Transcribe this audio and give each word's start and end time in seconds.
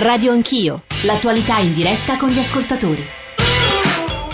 Radio 0.00 0.30
Anch'io, 0.30 0.82
l'attualità 1.02 1.58
in 1.58 1.72
diretta 1.72 2.16
con 2.18 2.28
gli 2.28 2.38
ascoltatori. 2.38 3.04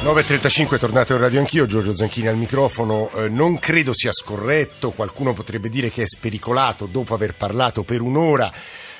9.35 0.02 0.78
tornato 0.78 1.14
in 1.14 1.20
radio 1.20 1.40
anch'io, 1.40 1.64
Giorgio 1.64 1.96
Zanchini 1.96 2.26
al 2.26 2.36
microfono. 2.36 3.08
Eh, 3.16 3.30
non 3.30 3.58
credo 3.58 3.94
sia 3.94 4.12
scorretto, 4.12 4.90
qualcuno 4.90 5.32
potrebbe 5.32 5.70
dire 5.70 5.90
che 5.90 6.02
è 6.02 6.06
spericolato 6.06 6.84
dopo 6.84 7.14
aver 7.14 7.34
parlato 7.34 7.82
per 7.82 8.02
un'ora 8.02 8.52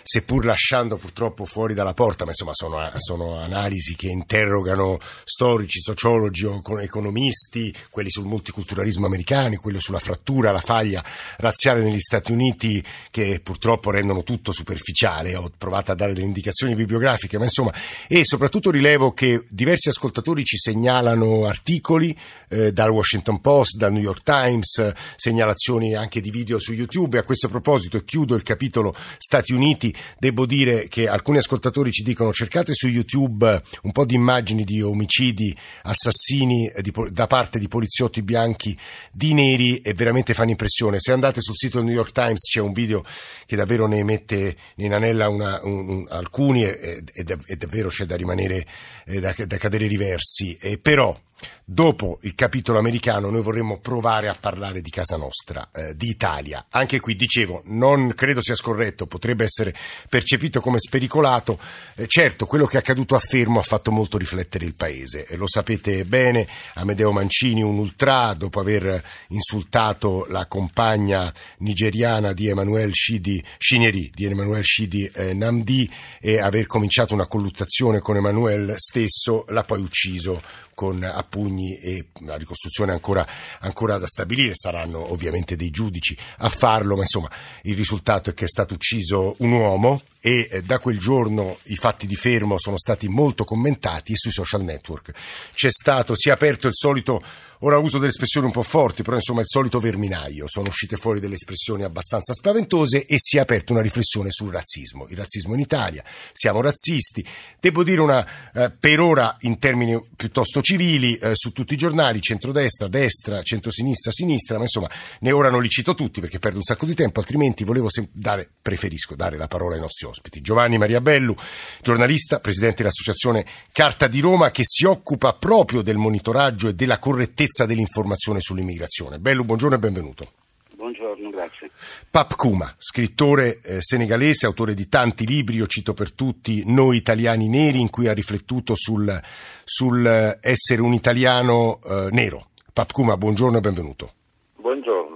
seppur 0.07 0.45
lasciando 0.45 0.99
purtroppo 0.99 1.47
fuori 1.47 1.73
dalla 1.73 1.95
porta, 1.95 2.25
ma 2.25 2.31
insomma 2.31 2.53
sono, 2.53 2.93
sono 2.99 3.41
analisi 3.41 3.97
che 3.97 4.09
interrogano 4.09 4.99
storici, 5.25 5.81
sociologi, 5.81 6.47
economisti, 6.83 7.75
quelli 7.89 8.11
sul 8.11 8.27
multiculturalismo 8.27 9.07
americano, 9.07 9.57
quelli 9.57 9.81
sulla 9.81 9.99
frattura, 9.99 10.53
la 10.53 10.61
faglia 10.61 11.03
razziale 11.39 11.83
negli 11.83 12.01
Stati 12.01 12.33
Uniti 12.33 12.85
che 13.11 13.41
purtroppo 13.43 13.91
rendono 13.91 14.23
tutto 14.23 14.53
superficiale. 14.53 15.37
Ho 15.37 15.51
provato 15.57 15.93
a 15.93 15.95
dare 15.95 16.13
delle 16.13 16.27
indicazioni 16.27 16.75
bibliografiche, 16.75 17.39
ma 17.39 17.45
insomma, 17.45 17.73
e 18.07 18.27
soprattutto 18.27 18.71
rilevo 18.71 19.13
che 19.13 19.47
diversi 19.49 19.89
ascoltatori 19.89 20.45
ci 20.45 20.59
segnalano 20.59 21.47
articoli 21.47 22.15
eh, 22.51 22.73
dal 22.73 22.91
Washington 22.91 23.41
Post, 23.41 23.79
dal 23.79 23.93
New 23.93 24.03
York 24.03 24.23
Times, 24.23 24.93
segnalazioni 25.17 25.95
anche 25.95 26.21
di 26.21 26.31
video 26.31 26.59
su 26.59 26.75
YouTube. 26.75 27.17
E 27.17 27.21
a 27.21 27.25
questo 27.25 27.49
proposito, 27.49 27.99
chiudo 28.01 28.35
il 28.35 28.43
capitolo 28.43 28.95
Stati 29.17 29.55
Uniti, 29.55 29.94
Devo 30.19 30.47
dire 30.47 30.89
che 30.89 31.09
alcuni 31.09 31.39
ascoltatori 31.39 31.91
ci 31.91 32.03
dicono 32.03 32.33
cercate 32.33 32.73
su 32.75 32.89
YouTube 32.89 33.63
un 33.83 33.93
po' 33.93 34.05
di 34.05 34.15
immagini 34.15 34.65
di 34.65 34.83
omicidi, 34.83 35.57
assassini 35.83 36.71
di, 36.81 36.93
da 37.11 37.27
parte 37.27 37.59
di 37.59 37.69
poliziotti 37.69 38.23
bianchi 38.23 38.77
di 39.13 39.35
neri 39.35 39.79
e 39.79 39.95
veramente 39.95 40.35
fanno 40.35 40.51
impressione. 40.51 40.99
Se 40.99 41.13
andate 41.13 41.41
sul 41.41 41.57
sito 41.57 41.79
del 41.79 41.87
New 41.87 41.95
York 41.95 42.13
Times 42.13 42.49
c'è 42.49 42.61
un 42.61 42.73
video 42.73 43.05
che 43.47 43.57
davvero 43.57 43.87
ne 43.87 44.03
mette, 44.03 44.57
ne 44.77 44.85
inanella 44.85 45.29
una, 45.29 45.61
un, 45.63 45.89
un, 45.89 46.07
alcuni 46.09 46.65
e, 46.65 47.03
e, 47.13 47.25
e, 47.47 47.57
davvero 47.57 47.89
c'è 47.89 48.05
da 48.05 48.17
rimanere, 48.17 48.67
eh, 49.07 49.21
da, 49.21 49.35
da 49.47 49.57
cadere 49.57 49.87
riversi. 49.87 50.57
Eh, 50.61 50.79
però 50.79 51.19
Dopo 51.67 52.19
il 52.25 52.35
capitolo 52.35 52.79
americano 52.79 53.31
noi 53.31 53.41
vorremmo 53.41 53.79
provare 53.79 54.29
a 54.29 54.37
parlare 54.39 54.83
di 54.83 54.91
casa 54.91 55.17
nostra, 55.17 55.71
eh, 55.73 55.97
di 55.97 56.11
Italia. 56.11 56.67
Anche 56.69 57.01
qui 57.01 57.17
dicevo, 57.17 57.63
non 57.69 58.13
credo 58.15 58.43
sia 58.43 58.55
scorretto, 58.55 59.07
potrebbe 59.07 59.45
essere 59.45 59.75
percepito 60.11 60.61
come 60.61 60.79
spericolato. 60.79 61.59
Eh, 61.95 62.07
certo, 62.07 62.45
quello 62.45 62.67
che 62.67 62.77
è 62.77 62.81
accaduto 62.81 63.15
a 63.15 63.19
Fermo 63.19 63.61
ha 63.61 63.63
fatto 63.63 63.91
molto 63.91 64.19
riflettere 64.19 64.67
il 64.67 64.75
paese. 64.75 65.25
E 65.25 65.37
lo 65.37 65.49
sapete 65.49 66.05
bene, 66.05 66.47
Amedeo 66.75 67.13
Mancini, 67.13 67.63
un 67.63 67.79
ultra, 67.79 68.35
dopo 68.35 68.61
aver 68.61 69.03
insultato 69.29 70.27
la 70.29 70.45
compagna 70.45 71.33
nigeriana 71.61 72.35
di 72.35 72.47
Emanuele 72.47 72.93
Shidi, 72.93 73.43
Shineri, 73.57 74.11
di 74.15 74.27
Emanuele 74.27 74.63
Shidi 74.63 75.07
eh, 75.07 75.33
Namdi 75.33 75.91
e 76.21 76.41
aver 76.41 76.67
cominciato 76.67 77.15
una 77.15 77.27
colluttazione 77.27 78.01
con 78.01 78.17
Emanuele 78.17 78.75
stesso, 78.77 79.47
l'ha 79.49 79.65
poi 79.65 79.81
ucciso 79.81 80.43
con 80.75 81.03
a 81.05 81.23
pugni 81.55 81.79
e 81.79 82.07
la 82.21 82.37
ricostruzione 82.37 82.93
ancora, 82.93 83.27
ancora 83.61 83.99
da 83.99 84.07
stabilire, 84.07 84.53
saranno 84.55 85.13
ovviamente 85.13 85.57
dei 85.57 85.71
giudici 85.71 86.17
a 86.39 86.49
farlo, 86.49 86.97
ma 86.97 87.03
insomma 87.03 87.31
il 87.63 87.77
risultato 87.77 88.31
è 88.31 88.35
che 88.35 88.45
è 88.45 88.49
stato 88.49 88.75
ucciso 88.75 89.37
un 89.39 89.53
uomo 89.53 90.03
e 90.21 90.49
eh, 90.51 90.63
da 90.63 90.79
quel 90.79 90.99
giorno 90.99 91.59
i 91.65 91.77
fatti 91.77 92.07
di 92.07 92.17
fermo 92.17 92.59
sono 92.59 92.79
stati 92.79 93.09
molto 93.09 93.45
commentati 93.45 94.13
e 94.13 94.17
sui 94.17 94.33
social 94.33 94.63
network 94.63 95.13
c'è 95.53 95.71
stato, 95.71 96.15
si 96.15 96.31
è 96.31 96.33
aperto 96.33 96.67
il 96.67 96.75
solito, 96.75 97.23
ora 97.65 97.79
uso 97.79 97.97
delle 97.97 98.11
espressioni 98.11 98.47
un 98.47 98.53
po' 98.53 98.63
forti, 98.63 99.03
però 99.03 99.17
insomma 99.17 99.41
il 99.41 99.49
solito 99.49 99.79
verminaio, 99.79 100.47
sono 100.47 100.69
uscite 100.69 100.97
fuori 100.97 101.19
delle 101.19 101.35
espressioni 101.35 101.83
abbastanza 101.83 102.35
spaventose 102.35 103.07
e 103.07 103.17
si 103.19 103.39
è 103.39 103.41
aperta 103.41 103.73
una 103.73 103.81
riflessione 103.81 104.31
sul 104.31 104.53
razzismo, 104.53 105.07
il 105.09 105.17
razzismo 105.17 105.55
in 105.55 105.61
Italia, 105.61 106.05
siamo 106.33 106.61
razzisti, 106.61 107.25
devo 107.59 107.83
dire 107.83 108.01
una, 108.03 108.53
eh, 108.53 108.71
per 108.71 109.01
ora 109.01 109.37
in 109.41 109.59
termini 109.59 109.99
piuttosto 110.15 110.61
civili, 110.61 111.17
eh, 111.17 111.35
su 111.35 111.53
tutti 111.53 111.73
i 111.73 111.79
giornali, 111.79 112.21
centrodestra, 112.21 112.87
destra, 112.89 113.43
centrosinistra, 113.43 114.13
sinistra, 114.13 114.57
ma 114.57 114.63
insomma 114.63 114.91
ne 115.21 115.33
ora 115.33 115.49
non 115.49 115.63
li 115.63 115.69
cito 115.69 115.95
tutti 115.95 116.21
perché 116.21 116.39
perdo 116.39 116.59
un 116.59 116.65
sacco 116.65 116.85
di 116.85 116.95
tempo, 116.95 117.21
altrimenti 117.21 117.65
volevo 117.65 117.89
sem- 117.89 118.09
dare, 118.13 118.47
preferisco 118.61 119.17
dare 119.17 119.39
la 119.39 119.49
parola 119.49 119.75
ai 119.77 119.81
nostri 119.81 120.07
ospiti. 120.07 120.43
Giovanni 120.43 120.77
Maria 120.77 121.01
Bellu, 121.01 121.35
giornalista, 121.81 122.41
presidente 122.41 122.79
dell'associazione 122.79 123.47
Carta 123.73 124.07
di 124.07 124.21
Roma, 124.21 124.51
che 124.51 124.65
si 124.67 124.85
occupa 124.85 125.33
proprio 125.33 125.81
del 125.81 125.97
monitoraggio 125.97 126.69
e 126.69 126.75
della 126.75 126.99
correttezza 126.99 127.54
dell'informazione 127.65 128.41
sull'immigrazione. 128.41 129.21
Bellu, 129.21 129.45
buongiorno 129.45 129.77
e 129.77 129.79
benvenuto. 129.79 130.33
Buongiorno, 130.75 131.31
grazie. 131.31 131.71
Pap 132.11 132.35
Kuma, 132.35 132.75
scrittore 132.77 133.61
eh, 133.61 133.81
senegalese, 133.81 134.47
autore 134.47 134.75
di 134.75 134.89
tanti 134.89 135.25
libri, 135.25 135.57
io 135.57 135.67
cito 135.67 135.95
per 135.95 136.13
tutti 136.13 136.65
Noi 136.67 136.97
italiani 136.97 137.49
neri, 137.49 137.81
in 137.81 137.91
cui 137.91 138.09
ha 138.09 138.13
riflettuto 138.13 138.75
sul, 138.75 139.21
sul 139.63 140.05
eh, 140.05 140.39
essere 140.41 140.83
un 140.83 140.93
italiano 140.93 141.79
eh, 141.85 142.09
nero. 142.11 142.49
Pap 142.73 142.91
Kuma, 142.91 143.17
buongiorno 143.17 143.59
e 143.59 143.61
benvenuto 143.61 144.13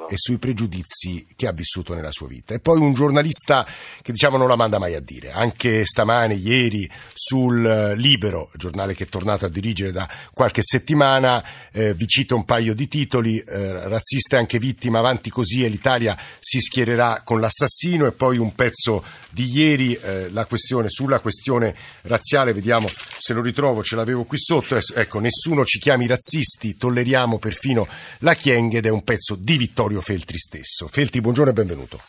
e 0.08 0.14
sui 0.16 0.38
pregiudizi 0.38 1.26
che 1.36 1.46
ha 1.46 1.52
vissuto 1.52 1.94
nella 1.94 2.10
sua 2.10 2.26
vita. 2.28 2.54
E 2.54 2.60
poi 2.60 2.80
un 2.80 2.94
giornalista 2.94 3.66
che 4.02 4.12
diciamo 4.12 4.38
non 4.38 4.48
la 4.48 4.56
manda 4.56 4.78
mai 4.78 4.94
a 4.94 5.00
dire, 5.00 5.30
anche 5.30 5.84
stamane, 5.84 6.34
ieri, 6.34 6.88
sul 7.12 7.64
eh, 7.64 7.94
Libero, 7.94 8.50
giornale 8.56 8.94
che 8.94 9.04
è 9.04 9.08
tornato 9.08 9.44
a 9.44 9.48
dirigere 9.50 9.92
da 9.92 10.08
qualche 10.32 10.62
settimana, 10.62 11.44
eh, 11.72 11.92
vi 11.92 12.06
cito 12.06 12.34
un 12.34 12.44
paio 12.44 12.74
di 12.74 12.88
titoli, 12.88 13.38
eh, 13.38 13.88
razzista 13.88 14.36
e 14.36 14.38
anche 14.38 14.58
vittima, 14.58 14.98
avanti 14.98 15.28
così 15.30 15.64
e 15.64 15.68
l'Italia 15.68 16.16
si 16.40 16.60
schiererà 16.60 17.20
con 17.22 17.40
l'assassino 17.40 18.06
e 18.06 18.12
poi 18.12 18.38
un 18.38 18.54
pezzo 18.54 19.04
di 19.30 19.50
ieri, 19.50 19.94
eh, 19.94 20.30
la 20.30 20.46
questione, 20.46 20.88
sulla 20.88 21.20
questione 21.20 21.74
razziale, 22.02 22.52
vediamo 22.54 22.88
se 23.28 23.34
lo 23.34 23.42
ritrovo, 23.42 23.82
ce 23.82 23.94
l'avevo 23.94 24.24
qui 24.24 24.38
sotto, 24.38 24.78
ecco, 24.94 25.20
nessuno 25.20 25.62
ci 25.66 25.78
chiami 25.78 26.06
razzisti, 26.06 26.78
tolleriamo 26.78 27.38
perfino 27.38 27.86
la 28.20 28.32
Chieng 28.32 28.72
ed 28.72 28.86
è 28.86 28.88
un 28.88 29.04
pezzo 29.04 29.34
di 29.38 29.58
Vittorio 29.58 30.00
Feltri 30.00 30.38
stesso. 30.38 30.88
Feltri, 30.88 31.20
buongiorno 31.20 31.50
e 31.50 31.52
benvenuto. 31.52 32.00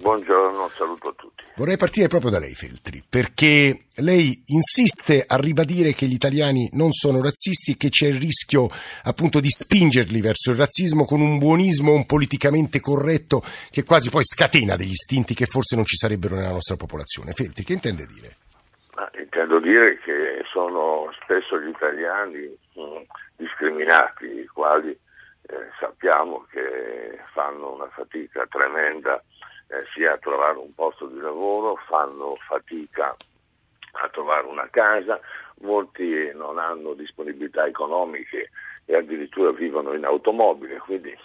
Buongiorno, 0.00 0.70
saluto 0.76 1.08
a 1.08 1.14
tutti. 1.16 1.42
Vorrei 1.56 1.76
partire 1.76 2.06
proprio 2.06 2.30
da 2.30 2.38
lei, 2.38 2.54
Feltri, 2.54 3.02
perché 3.08 3.86
lei 3.96 4.40
insiste 4.46 5.24
a 5.26 5.34
ribadire 5.34 5.94
che 5.94 6.06
gli 6.06 6.12
italiani 6.12 6.68
non 6.74 6.92
sono 6.92 7.20
razzisti 7.20 7.72
e 7.72 7.76
che 7.76 7.88
c'è 7.88 8.06
il 8.06 8.20
rischio 8.20 8.70
appunto 9.02 9.40
di 9.40 9.50
spingerli 9.50 10.20
verso 10.20 10.52
il 10.52 10.58
razzismo 10.58 11.04
con 11.04 11.20
un 11.20 11.38
buonismo 11.38 11.92
un 11.92 12.06
politicamente 12.06 12.78
corretto 12.78 13.42
che 13.70 13.82
quasi 13.82 14.10
poi 14.10 14.22
scatena 14.22 14.76
degli 14.76 14.92
istinti 14.92 15.34
che 15.34 15.46
forse 15.46 15.74
non 15.74 15.84
ci 15.84 15.96
sarebbero 15.96 16.36
nella 16.36 16.52
nostra 16.52 16.76
popolazione. 16.76 17.32
Feltri, 17.32 17.64
che 17.64 17.72
intende 17.72 18.06
dire? 18.06 18.36
Intendo 19.48 19.66
dire 19.66 19.98
che 20.00 20.44
sono 20.52 21.10
spesso 21.22 21.58
gli 21.58 21.68
italiani 21.68 22.54
mm, 22.78 23.00
discriminati, 23.34 24.26
i 24.40 24.46
quali 24.46 24.90
eh, 24.90 25.70
sappiamo 25.80 26.46
che 26.50 27.18
fanno 27.32 27.72
una 27.72 27.88
fatica 27.88 28.46
tremenda 28.46 29.16
eh, 29.68 29.86
sia 29.94 30.12
a 30.12 30.18
trovare 30.18 30.58
un 30.58 30.74
posto 30.74 31.06
di 31.06 31.18
lavoro, 31.18 31.76
fanno 31.88 32.36
fatica 32.46 33.16
a 33.92 34.08
trovare 34.10 34.46
una 34.46 34.68
casa, 34.68 35.18
molti 35.60 36.30
non 36.34 36.58
hanno 36.58 36.92
disponibilità 36.92 37.64
economiche 37.64 38.50
e 38.84 38.96
addirittura 38.96 39.50
vivono 39.52 39.94
in 39.94 40.04
automobile, 40.04 40.76
quindi 40.76 41.16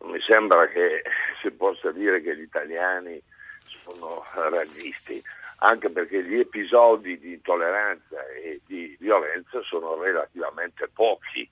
non 0.00 0.10
mi 0.10 0.20
sembra 0.20 0.68
che 0.68 1.04
si 1.40 1.50
possa 1.52 1.90
dire 1.90 2.20
che 2.20 2.36
gli 2.36 2.42
italiani 2.42 3.18
sono 3.64 4.26
razzisti, 4.34 5.22
anche 5.62 5.90
perché 5.90 6.22
gli 6.22 6.38
episodi 6.38 7.18
di 7.18 7.34
intolleranza 7.34 8.26
e 8.28 8.60
di 8.66 8.96
violenza 8.98 9.60
sono 9.62 10.00
relativamente 10.00 10.88
pochi 10.92 11.48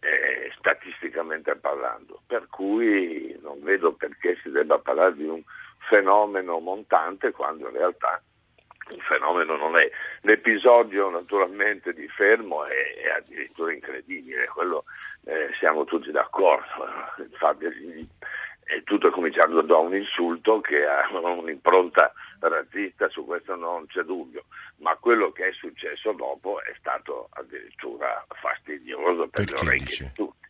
eh, 0.00 0.52
statisticamente 0.56 1.54
parlando, 1.56 2.20
per 2.26 2.46
cui 2.48 3.36
non 3.42 3.60
vedo 3.62 3.92
perché 3.92 4.38
si 4.42 4.50
debba 4.50 4.78
parlare 4.78 5.14
di 5.14 5.26
un 5.26 5.42
fenomeno 5.88 6.58
montante 6.60 7.32
quando 7.32 7.68
in 7.68 7.76
realtà 7.76 8.22
il 8.90 9.00
fenomeno 9.02 9.56
non 9.56 9.76
è. 9.76 9.90
L'episodio 10.22 11.10
naturalmente 11.10 11.92
di 11.92 12.08
Fermo 12.08 12.64
è, 12.64 12.94
è 13.02 13.08
addirittura 13.10 13.72
incredibile, 13.72 14.46
quello 14.46 14.84
eh, 15.24 15.50
siamo 15.58 15.84
tutti 15.84 16.10
d'accordo. 16.10 16.86
Infatti 17.18 17.66
e 18.72 18.84
tutto 18.84 19.08
è 19.08 19.10
cominciato 19.10 19.60
da 19.62 19.76
un 19.78 19.94
insulto 19.96 20.60
che 20.60 20.86
ha 20.86 21.08
un'impronta 21.18 22.12
razzista, 22.48 23.08
su 23.08 23.24
questo 23.24 23.54
non 23.56 23.86
c'è 23.86 24.02
dubbio, 24.02 24.44
ma 24.76 24.96
quello 24.96 25.32
che 25.32 25.48
è 25.48 25.52
successo 25.52 26.12
dopo 26.12 26.62
è 26.62 26.74
stato 26.78 27.28
addirittura 27.32 28.24
fastidioso 28.40 29.28
per 29.28 29.44
perché 29.44 29.52
le 29.52 29.68
orecchie 29.68 29.86
dice? 29.86 30.04
di 30.04 30.12
tutti. 30.12 30.48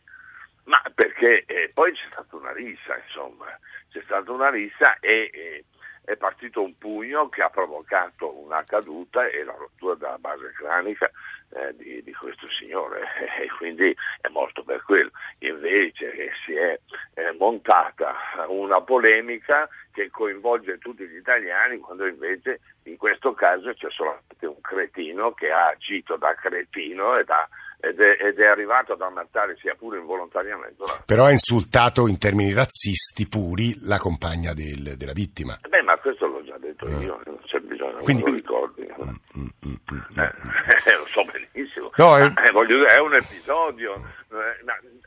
Ma 0.63 0.81
perché 0.93 1.43
eh, 1.45 1.71
poi 1.73 1.91
c'è 1.93 2.07
stata 2.11 2.35
una 2.35 2.53
rissa, 2.53 2.97
insomma, 2.97 3.45
c'è 3.89 4.01
stata 4.03 4.31
una 4.31 4.49
rissa 4.49 4.97
e, 4.99 5.29
e 5.33 5.65
è 6.03 6.15
partito 6.15 6.63
un 6.63 6.77
pugno 6.77 7.29
che 7.29 7.41
ha 7.41 7.49
provocato 7.49 8.35
una 8.39 8.63
caduta 8.63 9.27
e 9.27 9.43
la 9.43 9.53
rottura 9.53 9.95
della 9.95 10.17
base 10.17 10.51
cranica 10.51 11.09
eh, 11.53 11.75
di, 11.75 12.01
di, 12.03 12.13
questo 12.13 12.47
signore 12.49 13.01
e 13.41 13.47
quindi 13.57 13.95
è 14.21 14.27
morto 14.29 14.63
per 14.63 14.83
quello. 14.83 15.11
Invece 15.39 16.31
si 16.45 16.53
è 16.53 16.79
eh, 17.13 17.35
montata 17.37 18.15
una 18.47 18.81
polemica 18.81 19.67
che 19.91 20.09
coinvolge 20.09 20.77
tutti 20.77 21.05
gli 21.05 21.17
italiani 21.17 21.77
quando 21.79 22.07
invece 22.07 22.61
in 22.83 22.97
questo 22.97 23.33
caso 23.33 23.73
c'è 23.73 23.89
solamente 23.89 24.45
un 24.45 24.61
cretino 24.61 25.33
che 25.33 25.51
ha 25.51 25.67
agito 25.67 26.15
da 26.15 26.33
cretino 26.35 27.17
e 27.17 27.23
da 27.25 27.47
ed 27.81 27.99
è, 27.99 28.23
ed 28.23 28.39
è, 28.39 28.45
arrivato 28.45 28.93
ad 28.93 29.01
ammazzare 29.01 29.57
sia 29.59 29.73
pure 29.73 29.97
involontariamente. 29.97 30.83
Però 31.03 31.25
ha 31.25 31.31
insultato 31.31 32.07
in 32.07 32.19
termini 32.19 32.53
razzisti 32.53 33.27
puri 33.27 33.75
la 33.81 33.97
compagna 33.97 34.53
del, 34.53 34.97
della 34.97 35.13
vittima. 35.13 35.57
Beh, 35.67 35.81
ma 35.81 35.97
questo 35.97 36.27
l'ho 36.27 36.43
già 36.43 36.57
detto 36.59 36.85
mm. 36.87 37.01
io, 37.01 37.19
non 37.25 37.39
c'è 37.43 37.59
bisogno, 37.59 37.97
Quindi... 38.03 38.21
non 38.21 38.31
lo 38.31 38.37
ricordi. 38.37 38.81
Mm, 38.81 39.09
mm, 39.37 39.47
mm, 39.65 39.75
mm 39.93 40.19
eh, 40.19 40.31
mm. 40.31 40.93
lo 40.99 41.05
so 41.07 41.25
benissimo. 41.25 41.89
No, 41.95 42.17
è... 42.17 42.23
Eh, 42.23 42.65
dire, 42.67 42.85
è 42.85 42.99
un 42.99 43.15
episodio 43.15 43.95
eh, 43.95 44.40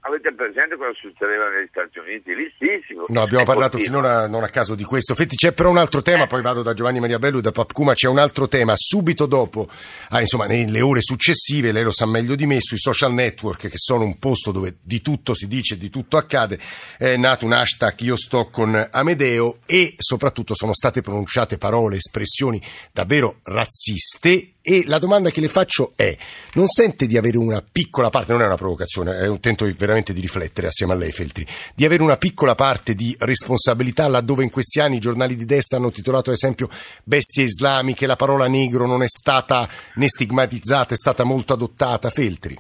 avete 0.07 0.35
presente 0.35 0.77
cosa 0.77 0.93
succedeva 0.95 1.49
negli 1.49 1.69
Stati 1.71 1.99
Uniti? 1.99 2.35
Listissimo. 2.35 3.05
No, 3.09 3.23
abbiamo 3.23 3.45
parlato 3.45 3.77
continua. 3.77 4.01
finora 4.01 4.29
non 4.29 4.43
a 4.43 4.49
caso 4.49 4.75
di 4.75 4.85
questo. 4.85 5.15
Fetti, 5.15 5.37
c'è 5.37 5.53
però 5.53 5.71
un 5.71 5.79
altro 5.79 6.03
tema, 6.03 6.25
eh. 6.25 6.27
poi 6.27 6.43
vado 6.43 6.63
da 6.63 6.75
Giovanni 6.75 7.01
Maria 7.01 7.19
Bello 7.19 7.39
e 7.39 7.41
da 7.41 7.53
Papcuma, 7.53 7.95
c'è 7.95 8.09
un 8.09 8.19
altro 8.19 8.47
tema. 8.49 8.75
Subito 8.77 9.27
dopo, 9.27 9.69
ah, 10.11 10.21
insomma, 10.21 10.47
nelle 10.47 10.81
ore 10.81 11.01
successive, 11.01 11.73
lei 11.73 11.83
lo 11.83 11.93
sa 11.93 12.07
meglio 12.07 12.35
di 12.35 12.47
me, 12.47 12.61
sui 12.61 12.79
social 12.79 13.13
network, 13.13 13.69
che 13.69 13.79
sono 13.79 14.05
un 14.05 14.19
posto 14.19 14.53
dove 14.53 14.77
di 14.83 15.01
tutto 15.01 15.35
si 15.35 15.47
dice, 15.47 15.79
di 15.79 15.89
tutto 15.89 16.17
accade, 16.17 16.59
è 16.99 17.17
nato 17.17 17.47
un 17.47 17.53
hashtag 17.53 18.01
Io 18.01 18.17
sto 18.17 18.49
con 18.51 18.89
Amedeo 18.91 19.59
e 19.67 19.95
soprattutto 19.97 20.55
sono 20.55 20.75
state 20.75 21.01
pronunciate 21.01 21.57
parole, 21.57 21.97
espressioni 21.97 22.61
davvero 22.93 23.39
razziste 23.45 24.54
e 24.67 24.85
la 24.87 24.99
domanda 24.99 25.29
che 25.29 25.43
le 25.43 25.49
faccio 25.49 25.93
è, 25.95 26.17
non 26.55 26.67
sente 26.67 27.05
di 27.05 27.19
avere 27.19 27.37
una 27.37 27.61
piccola 27.61 28.09
parte, 28.09 28.33
non 28.33 28.41
è 28.41 28.47
una 28.47 28.57
provocazione, 28.57 29.19
è 29.19 29.29
un 29.29 29.39
tento 29.39 29.69
veramente 29.77 30.15
di 30.15 30.23
riflettere 30.23 30.69
assieme 30.69 30.95
a 30.95 30.97
lei 30.97 31.13
Feltri, 31.13 31.45
di 31.77 31.85
avere 31.85 32.03
una 32.03 32.17
piccola 32.17 32.55
parte 32.55 32.95
di 32.95 33.15
responsabilità 33.19 34.09
laddove 34.09 34.43
in 34.43 34.49
questi 34.49 34.81
anni 34.81 34.97
i 34.97 35.01
giornali 35.01 35.37
di 35.37 35.45
destra 35.45 35.77
hanno 35.77 35.91
titolato 35.91 36.31
ad 36.31 36.37
esempio 36.37 36.69
bestie 37.05 37.45
islamiche, 37.45 38.07
la 38.07 38.17
parola 38.17 38.49
negro 38.49 38.87
non 38.87 39.03
è 39.03 39.07
stata 39.07 39.69
né 39.97 40.09
stigmatizzata, 40.09 40.95
è 40.95 40.97
stata 40.97 41.25
molto 41.25 41.53
adottata, 41.53 42.09
Feltri? 42.09 42.59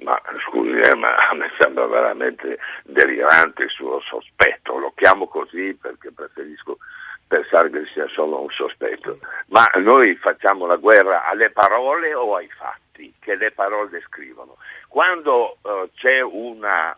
Ma 0.00 0.20
scusi, 0.46 0.76
eh, 0.76 0.94
ma 0.94 1.08
a 1.30 1.34
me 1.34 1.50
sembra 1.58 1.86
veramente 1.86 2.58
delirante 2.84 3.62
il 3.62 3.70
suo 3.70 3.98
sospetto, 4.02 4.76
lo 4.76 4.92
chiamo 4.94 5.26
così 5.26 5.74
perché 5.80 6.12
preferisco 6.12 6.76
pensare 7.30 7.70
che 7.70 7.86
sia 7.92 8.08
solo 8.08 8.42
un 8.42 8.50
sospetto, 8.50 9.20
ma 9.50 9.64
noi 9.76 10.16
facciamo 10.16 10.66
la 10.66 10.74
guerra 10.74 11.28
alle 11.28 11.50
parole 11.50 12.12
o 12.12 12.34
ai 12.34 12.48
fatti 12.48 13.14
che 13.20 13.36
le 13.36 13.52
parole 13.52 13.88
descrivono. 13.88 14.56
Quando 14.88 15.58
uh, 15.62 15.88
c'è 15.94 16.20
una, 16.22 16.92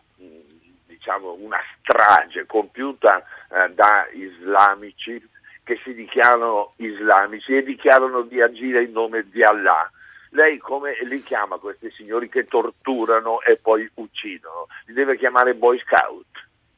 diciamo, 0.87 1.37
una, 1.39 1.59
strage 1.77 2.47
compiuta 2.47 3.23
uh, 3.49 3.71
da 3.75 4.07
islamici 4.11 5.23
che 5.63 5.79
si 5.83 5.93
dichiarano 5.93 6.73
islamici 6.77 7.55
e 7.55 7.63
dichiarano 7.63 8.23
di 8.23 8.41
agire 8.41 8.81
in 8.81 8.91
nome 8.91 9.29
di 9.29 9.43
Allah, 9.43 9.87
lei 10.29 10.57
come 10.57 10.97
li 11.03 11.21
chiama 11.21 11.57
questi 11.57 11.91
signori 11.91 12.27
che 12.27 12.45
torturano 12.45 13.39
e 13.41 13.57
poi 13.57 13.87
uccidono? 13.93 14.65
Li 14.85 14.93
deve 14.93 15.15
chiamare 15.15 15.53
boy 15.53 15.77
scout? 15.77 16.25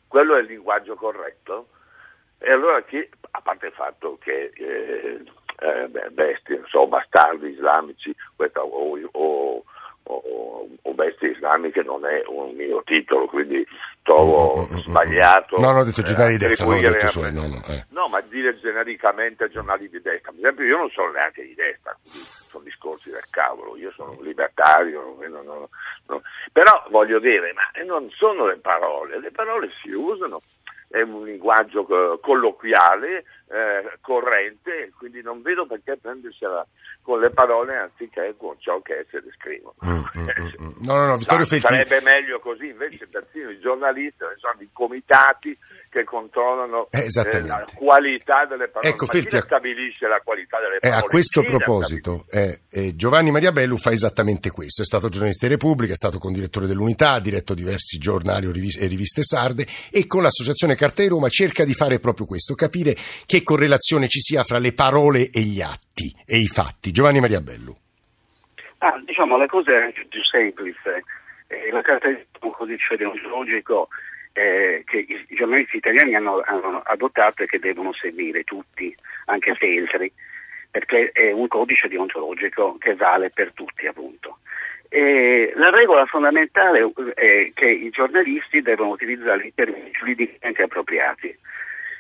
Quello 0.10 0.36
è 0.36 0.42
il 0.42 0.48
linguaggio 0.48 0.96
corretto? 0.96 1.70
E 2.40 2.52
allora 2.52 2.82
chi, 2.84 3.08
a 3.32 3.42
parte 3.42 3.68
il 3.68 3.74
fatto 3.74 4.18
che 4.22 4.52
eh, 4.56 5.24
eh, 5.60 6.10
bestie, 6.12 6.62
so, 6.68 6.88
bastardi 6.88 7.50
islamici 7.50 8.14
questa, 8.36 8.62
o, 8.62 9.00
o, 9.12 9.64
o, 10.04 10.68
o, 10.82 10.94
bestie 10.94 11.32
islamiche 11.32 11.82
non 11.82 12.06
è 12.06 12.24
un 12.28 12.54
mio 12.56 12.84
titolo, 12.84 13.26
quindi 13.26 13.66
trovo 14.04 14.58
mm, 14.58 14.60
mm, 14.60 14.76
mm, 14.76 14.80
sbagliato. 14.80 15.58
No, 15.58 15.72
no, 15.72 15.80
ho 15.80 15.84
detto 15.84 16.02
giornali 16.02 16.38
di 16.38 16.46
destra, 16.46 16.66
non 16.66 16.78
ho 16.78 16.82
detto 16.82 17.08
solo, 17.08 17.32
no, 17.32 17.48
no, 17.48 17.64
eh. 17.68 17.86
no, 17.90 18.08
ma 18.08 18.22
dire 18.22 18.58
genericamente 18.60 19.50
giornali 19.50 19.90
di 19.90 20.02
destra, 20.02 20.32
per 20.32 20.40
esempio 20.40 20.66
io 20.66 20.78
non 20.78 20.90
sono 20.90 21.12
neanche 21.12 21.42
di 21.44 21.56
destra, 21.56 21.98
sono 22.04 22.64
discorsi 22.64 23.10
del 23.10 23.26
cavolo, 23.30 23.78
io 23.78 23.92
sono 23.92 24.12
un 24.12 24.24
libertario, 24.24 25.18
no, 25.30 26.22
però 26.52 26.86
voglio 26.90 27.20
dire, 27.20 27.54
ma 27.54 27.64
non 27.86 28.10
sono 28.12 28.46
le 28.46 28.58
parole, 28.58 29.20
le 29.20 29.32
parole 29.32 29.70
si 29.70 29.92
usano 29.92 30.42
è 30.96 31.02
un 31.02 31.26
linguaggio 31.26 31.86
eh, 31.88 32.20
colloquiale, 32.22 33.26
eh, 33.48 33.98
corrente, 34.02 34.92
quindi 34.98 35.22
non 35.22 35.42
vedo 35.42 35.68
perché 35.68 35.98
prendersela 35.98 36.66
con 37.02 37.20
le 37.20 37.30
parole 37.30 37.76
anziché 37.76 38.34
con 38.38 38.56
ciò 38.60 38.82
che 38.82 39.06
esse 39.06 39.22
descrivono. 39.22 39.76
Mm, 39.86 39.92
mm, 39.92 40.24
mm, 40.24 40.66
mm. 40.66 40.72
no, 40.86 40.96
no, 40.96 41.06
no, 41.06 41.18
Vittorio 41.18 41.46
Feltri... 41.46 41.76
Sarebbe 41.76 42.02
meglio 42.02 42.40
così, 42.40 42.70
invece 42.70 43.08
persino 43.08 43.52
i 43.52 43.60
giornalisti, 43.60 44.24
sono 44.38 44.60
i 44.60 44.70
comitati 44.74 45.56
che 45.90 46.04
controllano 46.04 46.88
eh, 46.90 47.06
eh, 47.06 47.42
la 47.42 47.66
qualità 47.76 48.46
delle 48.46 48.68
parole. 48.68 48.92
Ecco, 48.92 49.06
Feltri, 49.06 49.40
stabilisce 49.40 50.08
la 50.08 50.20
qualità 50.24 50.60
delle 50.60 50.80
parole? 50.80 51.00
a 51.00 51.04
questo 51.04 51.44
proposito, 51.44 52.26
eh, 52.32 52.62
eh, 52.70 52.96
Giovanni 52.96 53.32
Maria 53.32 53.52
Bellu 53.52 53.78
fa 53.78 53.92
esattamente 53.92 54.50
questo. 54.50 54.82
È 54.82 54.86
stato 54.86 55.08
giornalista 55.08 55.46
di 55.46 55.54
Repubblica, 55.54 55.94
è 55.94 55.96
stato 55.96 56.18
condirettore 56.18 56.66
dell'Unità, 56.66 57.12
ha 57.12 57.20
diretto 57.20 57.54
diversi 57.54 57.98
giornali 57.98 58.48
e 58.48 58.88
riviste 58.88 59.24
sarde 59.24 59.66
e 59.92 60.08
con 60.08 60.24
l'associazione 60.24 60.76
Carta 60.76 61.02
di 61.02 61.08
Roma 61.08 61.30
cerca 61.30 61.64
di 61.64 61.74
fare 61.74 62.00
proprio 62.00 62.26
questo, 62.26 62.56
capire 62.56 62.96
che 63.26 63.35
correlazione 63.44 64.08
ci 64.08 64.20
sia 64.20 64.44
fra 64.44 64.60
le 64.60 64.74
parole 64.74 65.30
e 65.32 65.42
gli 65.42 65.62
atti 65.62 66.14
e 66.26 66.38
i 66.38 66.48
fatti. 66.48 66.92
Giovanni 66.92 67.20
Maria 67.20 67.42
Bellu. 67.42 67.76
Ah, 68.80 69.02
diciamo, 69.04 69.38
la 69.38 69.48
cosa 69.48 69.88
è 69.88 69.94
più 70.08 70.24
semplice. 70.24 71.04
Eh, 71.48 71.72
la 71.72 71.82
carta 71.82 72.08
di 72.08 72.18
un 72.42 72.52
codice 72.52 72.96
deontologico 72.98 73.88
eh, 74.34 74.84
che 74.86 74.98
i, 74.98 75.36
giornalisti 75.36 75.78
italiani 75.78 76.16
hanno, 76.16 76.42
hanno, 76.46 76.82
adottato 76.84 77.44
e 77.44 77.46
che 77.46 77.60
devono 77.60 77.94
seguire 77.94 78.44
tutti, 78.44 78.96
anche 79.26 79.56
Feltri, 79.56 80.12
perché 80.70 81.12
è 81.14 81.32
un 81.32 81.48
codice 81.48 81.88
deontologico 81.88 82.78
che 82.78 82.96
vale 82.96 83.30
per 83.30 83.54
tutti, 83.54 83.88
appunto. 83.88 84.40
E 84.90 85.52
la 85.56 85.70
regola 85.70 86.06
fondamentale 86.06 86.92
è 87.16 87.52
che 87.54 87.70
i 87.70 87.90
giornalisti 87.90 88.62
devono 88.62 88.92
utilizzare 88.92 89.48
i 89.48 89.54
termini 89.54 89.92
giuridicamente 89.92 90.62
appropriati. 90.62 91.38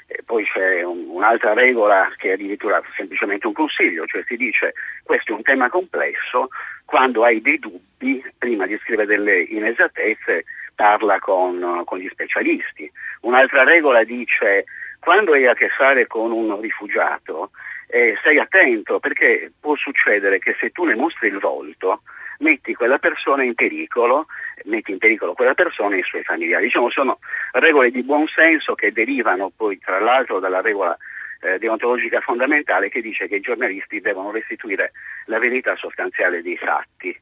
E 0.07 0.21
poi 0.23 0.45
c'è 0.45 0.83
un, 0.83 1.05
un'altra 1.07 1.53
regola 1.53 2.11
che 2.17 2.29
è 2.29 2.33
addirittura 2.33 2.81
semplicemente 2.95 3.47
un 3.47 3.53
consiglio, 3.53 4.05
cioè 4.05 4.23
si 4.27 4.35
dice 4.35 4.73
questo 5.03 5.31
è 5.31 5.35
un 5.35 5.41
tema 5.41 5.69
complesso, 5.69 6.49
quando 6.85 7.23
hai 7.23 7.41
dei 7.41 7.57
dubbi, 7.57 8.23
prima 8.37 8.67
di 8.67 8.77
scrivere 8.77 9.07
delle 9.07 9.41
inesattezze, 9.41 10.45
parla 10.75 11.19
con, 11.19 11.81
con 11.85 11.97
gli 11.97 12.09
specialisti. 12.09 12.89
Un'altra 13.21 13.63
regola 13.63 14.03
dice 14.03 14.65
quando 14.99 15.33
hai 15.33 15.47
a 15.47 15.53
che 15.53 15.69
fare 15.69 16.07
con 16.07 16.31
un 16.31 16.59
rifugiato, 16.59 17.51
eh, 17.87 18.15
stai 18.19 18.39
attento 18.39 18.99
perché 18.99 19.51
può 19.59 19.75
succedere 19.75 20.39
che 20.39 20.55
se 20.59 20.71
tu 20.71 20.83
ne 20.83 20.95
mostri 20.95 21.27
il 21.27 21.39
volto, 21.39 22.01
metti 22.39 22.73
quella 22.73 22.97
persona 22.97 23.43
in 23.43 23.53
pericolo, 23.53 24.25
metti 24.63 24.91
in 24.91 24.97
pericolo 24.97 25.33
quella 25.33 25.53
persona 25.53 25.95
e 25.95 25.99
i 25.99 26.03
suoi 26.03 26.23
familiari. 26.23 26.65
Diciamo, 26.65 26.89
sono 26.89 27.19
regole 27.51 27.91
di 27.91 28.03
buon 28.03 28.27
senso 28.27 28.75
che 28.75 28.91
derivano 28.91 29.51
poi 29.55 29.77
tra 29.79 29.99
l'altro 29.99 30.39
dalla 30.39 30.61
regola 30.61 30.97
eh, 31.41 31.59
deontologica 31.59 32.21
fondamentale 32.21 32.89
che 32.89 33.01
dice 33.01 33.27
che 33.27 33.35
i 33.35 33.41
giornalisti 33.41 34.01
devono 34.01 34.31
restituire 34.31 34.91
la 35.25 35.39
verità 35.39 35.75
sostanziale 35.75 36.41
dei 36.41 36.57
fatti. 36.57 37.17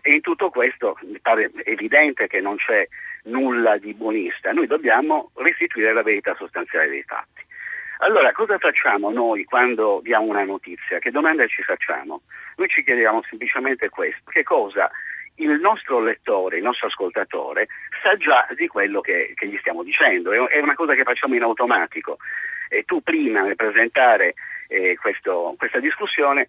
E 0.00 0.12
in 0.12 0.20
tutto 0.20 0.50
questo 0.50 0.98
mi 1.02 1.18
pare 1.20 1.50
evidente 1.64 2.28
che 2.28 2.40
non 2.40 2.56
c'è 2.56 2.86
nulla 3.24 3.76
di 3.78 3.94
buonista, 3.94 4.52
noi 4.52 4.66
dobbiamo 4.66 5.30
restituire 5.34 5.92
la 5.92 6.02
verità 6.02 6.34
sostanziale 6.36 6.88
dei 6.88 7.02
fatti. 7.02 7.46
Allora, 8.00 8.30
cosa 8.32 8.58
facciamo 8.58 9.10
noi 9.10 9.44
quando 9.44 10.00
diamo 10.04 10.26
una 10.26 10.44
notizia? 10.44 11.00
Che 11.00 11.10
domanda 11.10 11.44
ci 11.48 11.62
facciamo? 11.62 12.22
Noi 12.56 12.68
ci 12.68 12.84
chiediamo 12.84 13.22
semplicemente 13.28 13.88
questo, 13.88 14.30
che 14.30 14.44
cosa 14.44 14.88
il 15.38 15.58
nostro 15.60 16.00
lettore, 16.00 16.58
il 16.58 16.62
nostro 16.62 16.88
ascoltatore 16.88 17.68
sa 18.02 18.16
già 18.16 18.46
di 18.56 18.66
quello 18.66 19.00
che, 19.00 19.32
che 19.34 19.46
gli 19.46 19.56
stiamo 19.58 19.82
dicendo, 19.82 20.32
è, 20.32 20.58
una 20.60 20.74
cosa 20.74 20.94
che 20.94 21.02
facciamo 21.02 21.34
in 21.34 21.42
automatico. 21.42 22.18
E 22.68 22.84
tu 22.84 23.02
prima 23.02 23.40
nel 23.40 23.56
presentare 23.56 24.34
eh, 24.68 24.96
questo, 25.00 25.54
questa 25.56 25.80
discussione 25.80 26.46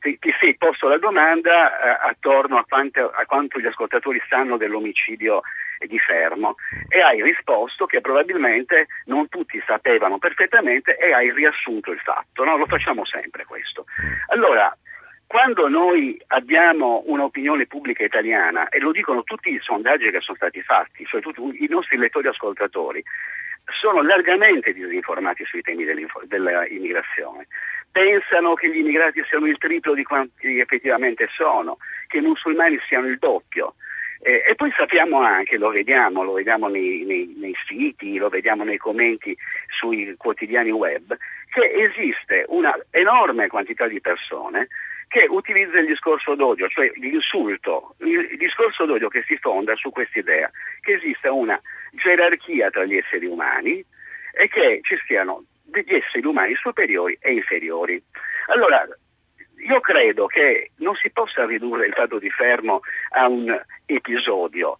ti, 0.00 0.18
ti, 0.18 0.34
sei 0.38 0.56
posto 0.56 0.88
la 0.88 0.98
domanda 0.98 1.80
eh, 1.80 2.08
attorno 2.08 2.58
a, 2.58 2.64
quante, 2.66 3.00
a, 3.00 3.24
quanto 3.26 3.58
gli 3.58 3.66
ascoltatori 3.66 4.20
sanno 4.28 4.56
dell'omicidio 4.56 5.40
di 5.86 5.98
Fermo 5.98 6.56
e 6.88 7.00
hai 7.00 7.22
risposto 7.22 7.86
che 7.86 8.00
probabilmente 8.00 8.86
non 9.06 9.28
tutti 9.28 9.62
sapevano 9.66 10.18
perfettamente 10.18 10.96
e 10.96 11.12
hai 11.12 11.32
riassunto 11.32 11.92
il 11.92 12.00
fatto. 12.00 12.44
No? 12.44 12.56
Lo 12.56 12.66
facciamo 12.66 13.04
sempre 13.04 13.44
questo. 13.44 13.86
Allora, 14.28 14.76
quando 15.28 15.68
noi 15.68 16.18
abbiamo 16.28 17.02
un'opinione 17.04 17.66
pubblica 17.66 18.02
italiana, 18.02 18.70
e 18.70 18.78
lo 18.80 18.92
dicono 18.92 19.24
tutti 19.24 19.50
i 19.50 19.60
sondaggi 19.62 20.10
che 20.10 20.20
sono 20.20 20.38
stati 20.38 20.62
fatti, 20.62 21.04
tutti 21.04 21.62
i 21.62 21.68
nostri 21.68 21.98
lettori 21.98 22.28
ascoltatori, 22.28 23.04
sono 23.78 24.00
largamente 24.00 24.72
disinformati 24.72 25.44
sui 25.44 25.60
temi 25.60 25.84
dell'immigrazione. 25.84 27.46
Pensano 27.92 28.54
che 28.54 28.70
gli 28.70 28.78
immigrati 28.78 29.22
siano 29.28 29.46
il 29.46 29.58
triplo 29.58 29.92
di 29.92 30.02
quanti 30.02 30.60
effettivamente 30.60 31.28
sono, 31.36 31.76
che 32.06 32.16
i 32.16 32.22
musulmani 32.22 32.78
siano 32.88 33.06
il 33.06 33.18
doppio. 33.18 33.74
Eh, 34.20 34.44
e 34.48 34.54
poi 34.54 34.72
sappiamo 34.74 35.20
anche, 35.20 35.58
lo 35.58 35.68
vediamo, 35.68 36.24
lo 36.24 36.32
vediamo 36.32 36.68
nei, 36.68 37.04
nei, 37.04 37.34
nei, 37.36 37.54
siti, 37.66 38.16
lo 38.16 38.30
vediamo 38.30 38.64
nei 38.64 38.78
commenti 38.78 39.36
sui 39.78 40.14
quotidiani 40.16 40.70
web, 40.70 41.14
che 41.50 41.70
esiste 41.70 42.46
una 42.48 42.74
enorme 42.90 43.48
quantità 43.48 43.86
di 43.86 44.00
persone 44.00 44.68
che 45.08 45.26
utilizza 45.28 45.78
il 45.78 45.86
discorso 45.86 46.34
d'odio, 46.34 46.68
cioè 46.68 46.92
l'insulto, 46.96 47.94
il 48.00 48.36
discorso 48.36 48.84
d'odio 48.84 49.08
che 49.08 49.24
si 49.26 49.36
fonda 49.38 49.74
su 49.74 49.90
questa 49.90 50.18
idea 50.18 50.50
che 50.80 50.94
esista 50.94 51.32
una 51.32 51.60
gerarchia 51.92 52.70
tra 52.70 52.84
gli 52.84 52.96
esseri 52.96 53.26
umani 53.26 53.84
e 54.32 54.48
che 54.48 54.80
ci 54.82 54.96
siano 55.06 55.44
degli 55.64 55.94
esseri 55.94 56.26
umani 56.26 56.54
superiori 56.54 57.16
e 57.20 57.32
inferiori. 57.32 58.02
Allora, 58.48 58.86
io 59.66 59.80
credo 59.80 60.26
che 60.26 60.70
non 60.76 60.94
si 60.94 61.10
possa 61.10 61.46
ridurre 61.46 61.86
il 61.86 61.94
dato 61.96 62.18
di 62.18 62.30
fermo 62.30 62.80
a 63.10 63.26
un 63.28 63.58
episodio 63.86 64.78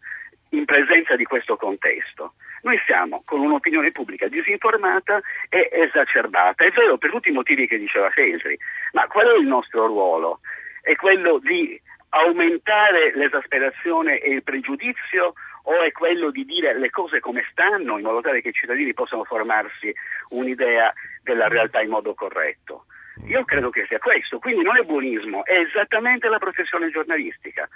in 0.50 0.64
presenza 0.66 1.16
di 1.16 1.24
questo 1.24 1.56
contesto. 1.56 2.34
Noi 2.62 2.78
siamo 2.86 3.22
con 3.24 3.40
un'opinione 3.40 3.92
pubblica 3.92 4.28
disinformata 4.28 5.20
e 5.48 5.68
esacerbata. 5.70 6.64
È 6.64 6.70
vero 6.70 6.98
per 6.98 7.10
tutti 7.10 7.28
i 7.28 7.32
motivi 7.32 7.66
che 7.66 7.78
diceva 7.78 8.10
Feltri, 8.10 8.58
ma 8.92 9.06
qual 9.06 9.26
è 9.26 9.38
il 9.38 9.46
nostro 9.46 9.86
ruolo? 9.86 10.40
È 10.82 10.94
quello 10.96 11.38
di 11.38 11.80
aumentare 12.10 13.12
l'esasperazione 13.14 14.18
e 14.18 14.30
il 14.32 14.42
pregiudizio 14.42 15.34
o 15.64 15.80
è 15.82 15.92
quello 15.92 16.30
di 16.30 16.44
dire 16.44 16.78
le 16.78 16.88
cose 16.90 17.20
come 17.20 17.44
stanno 17.50 17.98
in 17.98 18.04
modo 18.04 18.20
tale 18.22 18.40
che 18.40 18.48
i 18.48 18.52
cittadini 18.52 18.94
possano 18.94 19.24
formarsi 19.24 19.92
un'idea 20.30 20.92
della 21.22 21.48
realtà 21.48 21.82
in 21.82 21.90
modo 21.90 22.14
corretto? 22.14 22.86
Io 23.26 23.44
credo 23.44 23.70
che 23.70 23.84
sia 23.88 23.98
questo, 23.98 24.38
quindi 24.38 24.62
non 24.62 24.76
è 24.76 24.82
buonismo, 24.82 25.44
è 25.44 25.58
esattamente 25.58 26.28
la 26.28 26.38
professione 26.38 26.90
giornalistica. 26.90 27.68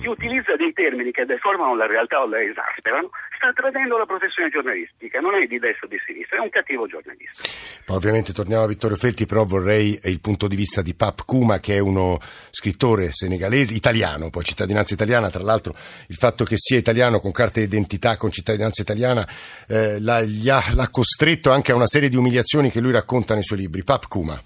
Chi 0.00 0.08
mm, 0.08 0.10
utilizza 0.10 0.56
dei 0.56 0.72
termini 0.72 1.10
che 1.10 1.24
deformano 1.24 1.76
la 1.76 1.86
realtà 1.86 2.22
o 2.22 2.26
la 2.26 2.40
esasperano 2.40 3.10
sta 3.36 3.52
tradendo 3.52 3.98
la 3.98 4.06
professione 4.06 4.50
giornalistica, 4.50 5.20
non 5.20 5.34
è 5.34 5.46
di 5.46 5.58
destra 5.58 5.86
o 5.86 5.88
di 5.88 5.98
sinistra, 6.04 6.38
è 6.38 6.40
un 6.40 6.50
cattivo 6.50 6.86
giornalista. 6.86 7.42
Poi 7.84 7.96
ovviamente 7.96 8.32
torniamo 8.32 8.64
a 8.64 8.66
Vittorio 8.66 8.96
Felti, 8.96 9.26
però 9.26 9.44
vorrei 9.44 9.98
il 10.02 10.20
punto 10.20 10.48
di 10.48 10.56
vista 10.56 10.82
di 10.82 10.94
Pap 10.94 11.24
Kuma, 11.24 11.60
che 11.60 11.76
è 11.76 11.78
uno 11.78 12.18
scrittore 12.50 13.12
senegalese, 13.12 13.74
italiano, 13.74 14.30
poi 14.30 14.42
cittadinanza 14.42 14.94
italiana, 14.94 15.30
tra 15.30 15.42
l'altro 15.42 15.74
il 16.08 16.16
fatto 16.16 16.44
che 16.44 16.56
sia 16.56 16.78
italiano 16.78 17.20
con 17.20 17.30
carta 17.30 17.60
d'identità, 17.60 18.16
con 18.16 18.32
cittadinanza 18.32 18.82
italiana, 18.82 19.26
eh, 19.68 20.00
l'ha, 20.00 20.16
ha, 20.16 20.74
l'ha 20.74 20.88
costretto 20.90 21.50
anche 21.50 21.72
a 21.72 21.76
una 21.76 21.86
serie 21.86 22.08
di 22.08 22.16
umiliazioni 22.16 22.70
che 22.70 22.80
lui 22.80 22.92
racconta 22.92 23.34
nei 23.34 23.44
suoi 23.44 23.60
libri. 23.60 23.84
Pap 23.84 24.08
Kuma. 24.08 24.40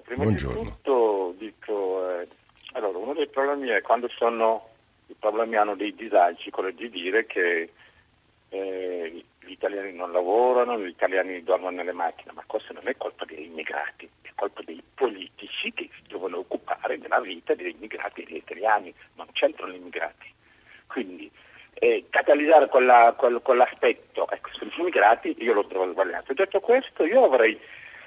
Prima 0.00 0.24
Buongiorno. 0.24 0.62
di 0.62 0.68
tutto 0.68 1.34
dico, 1.38 2.20
eh, 2.20 2.28
allora 2.72 2.98
uno 2.98 3.14
dei 3.14 3.28
problemi 3.28 3.68
è 3.68 3.80
quando 3.82 4.08
sono, 4.08 4.68
i 5.06 5.14
problemi 5.18 5.56
hanno 5.56 5.74
dei 5.74 5.94
disagi, 5.94 6.50
quello 6.50 6.70
di 6.70 6.88
dire 6.88 7.26
che 7.26 7.70
eh, 8.48 9.24
gli 9.40 9.50
italiani 9.50 9.92
non 9.92 10.12
lavorano, 10.12 10.78
gli 10.78 10.88
italiani 10.88 11.42
dormono 11.42 11.76
nelle 11.76 11.92
macchine, 11.92 12.32
ma 12.32 12.42
questo 12.46 12.72
non 12.72 12.86
è 12.86 12.96
colpa 12.96 13.24
degli 13.24 13.46
immigrati, 13.46 14.08
è 14.22 14.30
colpa 14.34 14.62
dei 14.64 14.82
politici 14.94 15.72
che 15.72 15.88
si 15.94 16.02
devono 16.08 16.38
occupare 16.38 16.98
della 16.98 17.20
vita 17.20 17.54
degli 17.54 17.74
immigrati 17.74 18.22
e 18.22 18.24
degli 18.24 18.36
italiani, 18.36 18.94
non 19.14 19.26
c'entrano 19.32 19.72
gli 19.72 19.76
immigrati. 19.76 20.30
Quindi 20.86 21.30
eh, 21.74 22.04
catalizzare 22.10 22.68
quella, 22.68 23.14
quel, 23.16 23.40
quell'aspetto 23.42 24.28
ecco, 24.30 24.50
sugli 24.52 24.72
immigrati 24.78 25.34
io 25.38 25.54
lo 25.54 25.66
trovo 25.66 25.90
sbagliato. 25.90 26.32
Detto 26.34 26.60
questo, 26.60 27.04
io 27.04 27.24
avrei 27.24 27.58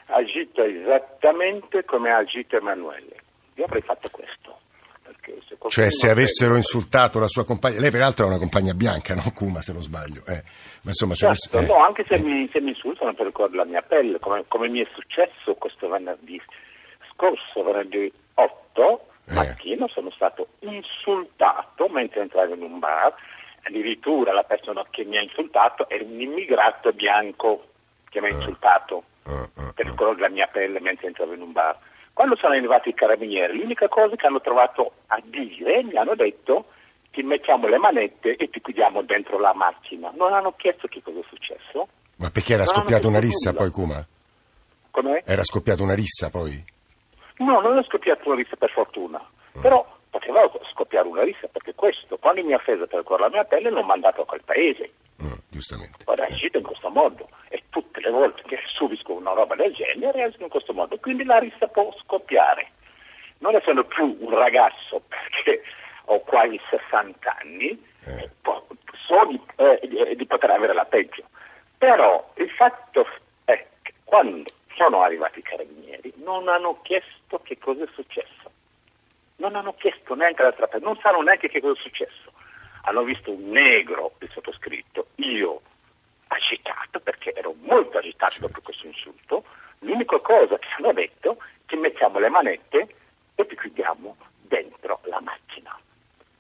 agito 0.08 0.64
esattamente 0.64 1.84
come 1.84 2.12
ha 2.12 2.18
agito 2.18 2.58
Emanuele. 2.58 3.16
Io 3.56 3.66
avrei 3.66 3.82
fatto 3.82 4.10
questo. 4.10 4.60
Se 5.26 5.58
cioè 5.70 5.90
se 5.90 6.10
avessero 6.10 6.52
crede... 6.52 6.58
insultato 6.60 7.20
la 7.20 7.28
sua 7.28 7.46
compagna, 7.46 7.80
lei 7.80 7.90
peraltro 7.90 8.26
è 8.26 8.28
una 8.28 8.38
compagna 8.38 8.74
bianca, 8.74 9.16
no? 9.16 9.24
Kuma 9.34 9.62
se 9.62 9.74
non 9.74 9.82
sbaglio. 9.82 10.22
Eh. 10.28 10.44
Ma 10.84 10.92
insomma, 10.94 11.16
se 11.16 11.26
certo, 11.26 11.58
avessero, 11.58 11.74
eh. 11.74 11.78
no, 11.78 11.84
anche 11.84 12.06
se, 12.06 12.16
eh. 12.16 12.22
mi, 12.22 12.48
se, 12.52 12.62
mi, 12.62 12.70
insultano 12.70 13.14
per 13.14 13.32
la 13.54 13.66
mia 13.66 13.82
pelle, 13.82 14.20
come, 14.20 14.46
come, 14.48 14.68
mi 14.68 14.82
è 14.82 14.88
successo 14.94 15.56
questo 15.56 15.88
venerdì 15.88 16.40
scorso, 17.12 17.64
venerdì 17.64 18.12
8 18.36 19.08
eh. 19.26 19.88
sono 19.88 20.12
stato 20.12 20.48
insultato 20.60 21.88
mentre 21.88 22.22
entravo 22.22 22.54
in 22.54 22.62
un 22.62 22.80
bar, 22.80 23.14
addirittura 23.64 24.34
la 24.34 24.44
persona 24.44 24.86
che 24.92 25.04
mi 25.06 25.18
ha 25.18 25.22
insultato 25.22 25.90
era 25.90 26.04
un 26.04 26.20
immigrato 26.20 26.92
bianco 26.92 27.66
che 28.10 28.22
mi 28.22 28.28
ha 28.28 28.34
eh. 28.34 28.36
insultato 28.36 29.04
per 29.74 29.86
il 29.86 29.96
colore 29.96 30.16
della 30.16 30.30
mia 30.30 30.48
pelle 30.48 30.80
mentre 30.80 31.08
entravo 31.08 31.34
in 31.34 31.42
un 31.42 31.52
bar. 31.52 31.78
Quando 32.14 32.36
sono 32.38 32.54
arrivati 32.54 32.90
i 32.90 32.94
carabinieri, 32.94 33.58
l'unica 33.58 33.88
cosa 33.88 34.16
che 34.16 34.26
hanno 34.26 34.40
trovato 34.40 34.94
a 35.08 35.22
dire, 35.26 35.84
mi 35.84 35.98
hanno 35.98 36.16
detto 36.16 36.66
ti 37.12 37.24
mettiamo 37.24 37.68
le 37.68 37.78
manette 37.78 38.36
e 38.36 38.50
ti 38.50 38.62
chiudiamo 38.62 39.02
dentro 39.04 39.40
la 39.40 39.54
macchina. 39.54 40.12
Non 40.16 40.34
hanno 40.34 40.54
chiesto 40.58 40.88
che 40.88 41.02
cosa 41.02 41.20
è 41.20 41.24
successo. 41.30 41.88
Ma 42.18 42.30
perché 42.30 42.54
era 42.54 42.66
scoppiata 42.66 43.08
una 43.08 43.20
rissa 43.20 43.52
nulla. 43.52 43.62
poi, 43.64 43.72
Kuma? 43.72 44.06
Com'è? 44.92 45.24
Era 45.26 45.44
scoppiata 45.44 45.82
una 45.82 45.96
rissa 45.96 46.30
poi? 46.30 46.64
No, 47.38 47.60
non 47.62 47.78
è 47.78 47.84
scoppiata 47.84 48.22
una 48.26 48.36
rissa 48.36 48.56
per 48.58 48.70
fortuna. 48.72 49.20
Mm. 49.58 49.62
Però 49.62 49.95
poteva 50.16 50.50
scoppiare 50.72 51.08
una 51.10 51.24
rissa 51.24 51.48
perché 51.48 51.76
questo, 51.76 52.18
quando 52.18 52.42
mi 52.42 52.54
ha 52.54 52.56
offeso 52.56 52.88
per 52.88 53.04
la 53.20 53.30
mia 53.30 53.44
pelle, 53.44 53.70
l'ho 53.70 53.84
mandato 53.84 54.22
a 54.22 54.26
quel 54.26 54.44
paese. 54.46 54.92
Mm, 55.22 55.34
giustamente. 55.50 56.04
Ora 56.06 56.26
è 56.26 56.32
agito 56.32 56.58
in 56.58 56.64
questo 56.64 56.90
modo 56.90 57.28
e 57.50 57.64
tutte 57.70 58.00
le 58.00 58.10
volte 58.10 58.42
che 58.44 58.58
subisco 58.74 59.12
una 59.12 59.34
roba 59.34 59.56
del 59.56 59.74
genere 59.74 60.14
reagisco 60.14 60.44
in 60.44 60.50
questo 60.50 60.74
modo. 60.74 60.98
Quindi 61.00 61.26
la 61.26 61.40
rissa 61.40 61.68
può 61.68 61.94
scoppiare. 62.02 62.72
Non 63.40 63.56
essendo 63.56 63.84
più 63.84 64.16
un 64.22 64.34
ragazzo 64.34 65.02
perché 65.06 65.64
ho 66.06 66.20
quasi 66.22 66.58
60 66.70 67.38
anni, 67.42 67.86
eh. 68.06 68.30
so 68.42 69.26
di, 69.28 69.42
eh, 69.58 70.16
di 70.16 70.26
poter 70.26 70.52
avere 70.52 70.74
la 70.74 70.86
peggio. 70.86 71.26
Però 71.78 72.32
il 72.36 72.50
fatto 72.52 73.06
è 73.44 73.68
che 73.82 73.94
quando 74.06 74.46
sono 74.78 75.02
arrivati 75.02 75.40
i 75.40 75.44
carabinieri 75.44 76.14
non 76.24 76.48
hanno 76.48 76.80
chiesto 76.84 77.42
che 77.44 77.58
cosa 77.58 77.84
è 77.84 77.88
successo. 77.94 78.45
Non 79.38 79.56
hanno 79.56 79.74
chiesto 79.76 80.16
neanche 80.16 80.42
l'altra 80.42 80.68
parte, 80.68 80.84
non 80.84 80.98
sanno 80.98 81.22
neanche 81.22 81.50
che 81.50 81.62
cosa 81.62 81.80
è 81.80 81.84
successo. 81.84 82.32
Hanno 82.84 83.04
visto 83.04 83.32
un 83.32 83.50
negro, 83.50 84.14
il 84.20 84.30
sottoscritto, 84.32 85.08
io 85.16 85.62
agitato 86.28 87.00
perché 87.00 87.34
ero 87.34 87.54
molto 87.62 87.98
agitato 87.98 88.40
dopo 88.40 88.62
questo 88.62 88.88
insulto, 88.88 89.44
l'unica 89.80 90.20
cosa 90.20 90.58
che 90.58 90.68
hanno 90.78 90.94
detto 90.94 91.38
è 91.40 91.44
che 91.66 91.76
mettiamo 91.76 92.20
le 92.20 92.30
manette 92.30 92.88
e 93.36 93.46
ti 93.46 93.58
chiudiamo 93.58 94.16
dentro 94.42 95.00
la 95.04 95.20
macchina. 95.20 95.78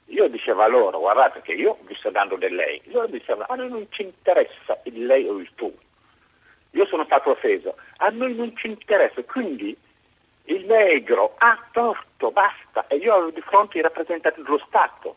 Io 0.09 0.27
dicevo 0.27 0.61
a 0.61 0.67
loro, 0.67 0.99
guardate 0.99 1.41
che 1.41 1.53
io 1.53 1.77
vi 1.81 1.95
sto 1.95 2.11
dando 2.11 2.35
del 2.35 2.53
lei, 2.53 2.79
loro 2.85 3.07
dicevano 3.07 3.45
a 3.49 3.55
noi 3.55 3.69
non 3.69 3.87
ci 3.89 4.03
interessa 4.03 4.79
il 4.83 5.05
lei 5.05 5.27
o 5.27 5.39
il 5.39 5.49
tu, 5.55 5.75
io 6.71 6.85
sono 6.85 7.05
stato 7.05 7.31
offeso, 7.31 7.75
a 7.97 8.09
noi 8.09 8.35
non 8.35 8.55
ci 8.55 8.67
interessa, 8.67 9.23
quindi 9.23 9.75
il 10.45 10.65
negro 10.65 11.35
ha 11.37 11.57
torto, 11.71 12.31
basta, 12.31 12.85
e 12.87 12.97
io 12.97 13.13
avevo 13.13 13.31
di 13.31 13.41
fronte 13.41 13.77
i 13.77 13.81
rappresentanti 13.81 14.41
dello 14.41 14.61
Stato, 14.67 15.15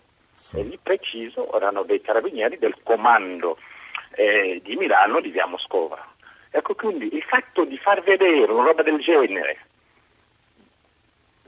e 0.55 0.63
lì 0.63 0.79
preciso 0.83 1.53
erano 1.55 1.83
dei 1.83 2.01
carabinieri 2.01 2.59
del 2.59 2.77
comando 2.83 3.59
eh, 4.13 4.61
di 4.63 4.77
Milano 4.77 5.21
di 5.21 5.31
via 5.31 5.47
Moscova. 5.47 6.15
Ecco 6.51 6.75
quindi 6.75 7.15
il 7.15 7.23
fatto 7.23 7.65
di 7.65 7.77
far 7.77 8.03
vedere 8.03 8.51
una 8.51 8.65
roba 8.65 8.83
del 8.83 8.99
genere 9.01 9.59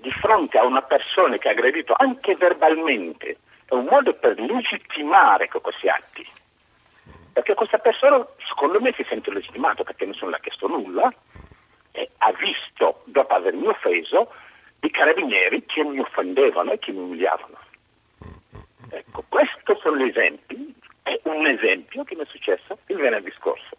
di 0.01 0.11
fronte 0.13 0.59
a 0.59 0.65
una 0.65 0.83
persona 0.83 1.37
che 1.37 1.49
ha 1.49 1.53
aggredito 1.53 1.95
anche 1.97 2.35
verbalmente 2.37 3.39
è 3.67 3.75
un 3.75 3.85
modo 3.85 4.15
per 4.15 4.39
legittimare 4.39 5.49
questi 5.49 5.89
atti. 5.89 6.27
Perché 7.33 7.55
questa 7.55 7.79
persona, 7.79 8.27
secondo 8.49 8.81
me, 8.81 8.93
si 8.97 9.05
sente 9.09 9.31
legittimata 9.31 9.85
perché 9.85 10.05
nessuno 10.05 10.31
le 10.31 10.37
ha 10.37 10.41
chiesto 10.41 10.67
nulla 10.67 11.13
e 11.93 12.09
ha 12.19 12.33
visto, 12.33 13.03
dopo 13.05 13.35
avermi 13.35 13.67
offeso, 13.67 14.33
i 14.81 14.91
carabinieri 14.91 15.65
che 15.67 15.83
mi 15.85 15.99
offendevano 15.99 16.73
e 16.73 16.79
che 16.79 16.93
mi 16.93 16.99
umiliavano. 16.99 17.59
Ecco, 18.91 19.25
questi 19.29 19.73
sono 19.83 19.97
gli 19.97 20.09
esempi, 20.09 20.75
è 21.03 21.21
un 21.25 21.47
esempio 21.47 22.05
che 22.05 22.15
mi 22.17 22.23
è 22.23 22.27
successo 22.27 22.79
il 22.87 22.97
venerdì 22.97 23.31
scorso. 23.39 23.77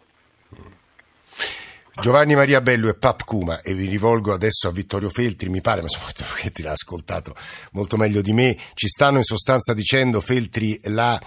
Giovanni 1.94 2.34
Maria 2.34 2.62
Bello 2.62 2.88
e 2.88 2.96
Pap 2.96 3.22
Kuma 3.24 3.60
e 3.60 3.74
vi 3.74 3.86
rivolgo 3.86 4.32
adesso 4.32 4.66
a 4.66 4.72
Vittorio 4.72 5.10
Feltri, 5.10 5.50
mi 5.50 5.60
pare, 5.60 5.82
ma 5.82 5.88
insomma 5.90 6.08
che 6.40 6.50
ti 6.50 6.62
l'ha 6.62 6.72
ascoltato 6.72 7.34
molto 7.72 7.96
meglio 7.96 8.22
di 8.22 8.32
me, 8.32 8.56
ci 8.74 8.86
stanno 8.86 9.18
in 9.18 9.24
sostanza 9.24 9.74
dicendo 9.74 10.20
Feltri 10.20 10.80
la 10.84 11.20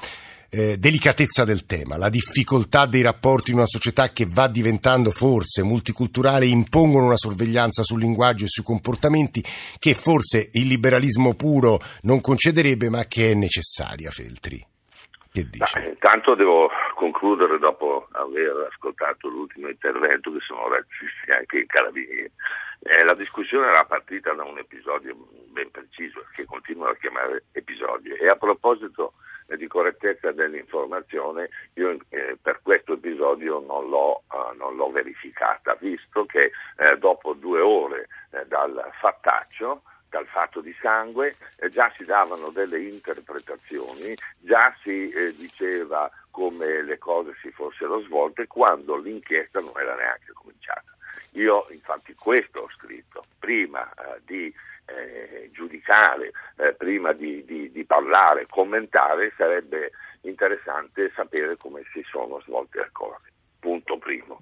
eh, 0.50 0.78
delicatezza 0.78 1.44
del 1.44 1.66
tema, 1.66 1.98
la 1.98 2.10
difficoltà 2.10 2.86
dei 2.86 3.02
rapporti 3.02 3.52
in 3.52 3.58
una 3.58 3.66
società 3.66 4.10
che 4.10 4.26
va 4.28 4.48
diventando 4.48 5.12
forse 5.12 5.64
multiculturale 5.64 6.46
impongono 6.46 7.06
una 7.06 7.18
sorveglianza 7.18 7.84
sul 7.84 8.00
linguaggio 8.00 8.46
e 8.46 8.50
sui 8.50 8.64
comportamenti 8.64 9.44
che 9.80 9.94
forse 9.94 10.50
il 10.54 10.68
liberalismo 10.68 11.34
puro 11.36 11.80
non 12.04 12.22
concederebbe 12.22 12.90
ma 12.90 13.06
che 13.06 13.32
è 13.32 13.34
necessaria, 13.34 14.10
Feltri. 14.12 14.66
Che 15.36 15.50
dice? 15.50 15.80
Ma, 15.80 15.86
intanto 15.88 16.34
devo 16.34 16.70
concludere 16.96 17.60
dopo 17.60 18.08
aver 18.14 18.70
ascoltato 18.72 19.28
l'ultimo 19.28 19.68
intervento 19.68 20.32
che 20.32 20.40
sono 20.40 20.70
razzisti 20.70 21.30
anche 21.30 21.58
i 21.60 21.66
carabinieri. 21.66 22.32
Eh, 22.80 23.04
la 23.04 23.16
discussione 23.16 23.68
era 23.68 23.84
partita 23.84 24.32
da 24.34 24.46
un 24.46 24.58
episodio 24.60 25.14
ben 25.52 25.70
preciso 25.72 26.24
che 26.34 26.46
continuano 26.46 26.92
a 26.92 26.96
chiamare 26.96 27.44
episodio 27.52 28.16
e 28.16 28.30
a 28.30 28.36
proposito 28.36 29.14
di 29.48 29.68
correttezza 29.68 30.32
dell'informazione 30.32 31.50
io 31.74 31.98
eh, 32.10 32.38
per 32.42 32.60
questo 32.64 32.94
episodio 32.94 33.60
non 33.60 33.90
l'ho, 33.90 34.24
uh, 34.32 34.56
non 34.58 34.76
l'ho 34.76 34.90
verificata 34.90 35.76
visto 35.80 36.26
che 36.26 36.52
eh, 36.78 36.98
dopo 36.98 37.34
due 37.34 37.60
ore 37.60 38.08
eh, 38.32 38.46
dal 38.48 38.90
fattaccio 39.00 39.82
dal 40.16 40.28
fatto 40.28 40.62
di 40.62 40.74
sangue, 40.82 41.36
eh, 41.58 41.68
già 41.68 41.92
si 41.98 42.06
davano 42.06 42.50
delle 42.50 42.80
interpretazioni, 42.80 44.16
già 44.40 44.74
si 44.82 45.10
eh, 45.10 45.36
diceva 45.36 46.10
come 46.32 46.82
le 46.84 46.98
cose 46.98 47.36
si 47.42 47.52
fossero 47.52 48.00
svolte 48.02 48.48
quando 48.48 48.96
l'inchiesta 48.96 49.60
non 49.60 49.74
era 49.78 49.94
neanche 49.96 50.32
cominciata. 50.32 50.96
Io 51.32 51.68
infatti 51.72 52.16
questo 52.16 52.62
ho 52.62 52.70
scritto, 52.78 53.26
prima 53.40 53.90
eh, 53.92 54.22
di 54.26 54.54
eh, 54.96 55.50
giudicare, 55.52 56.32
eh, 56.58 56.74
prima 56.74 57.14
di, 57.14 57.44
di, 57.46 57.72
di, 57.72 57.86
parlare, 57.86 58.48
commentare, 58.48 59.34
sarebbe 59.38 59.92
interessante 60.22 61.12
sapere 61.16 61.58
come 61.58 61.84
si 61.94 62.04
sono 62.04 62.40
svolte 62.42 62.80
le 62.80 62.90
cose. 62.92 63.32
Punto 63.60 63.98
primo. 63.98 64.40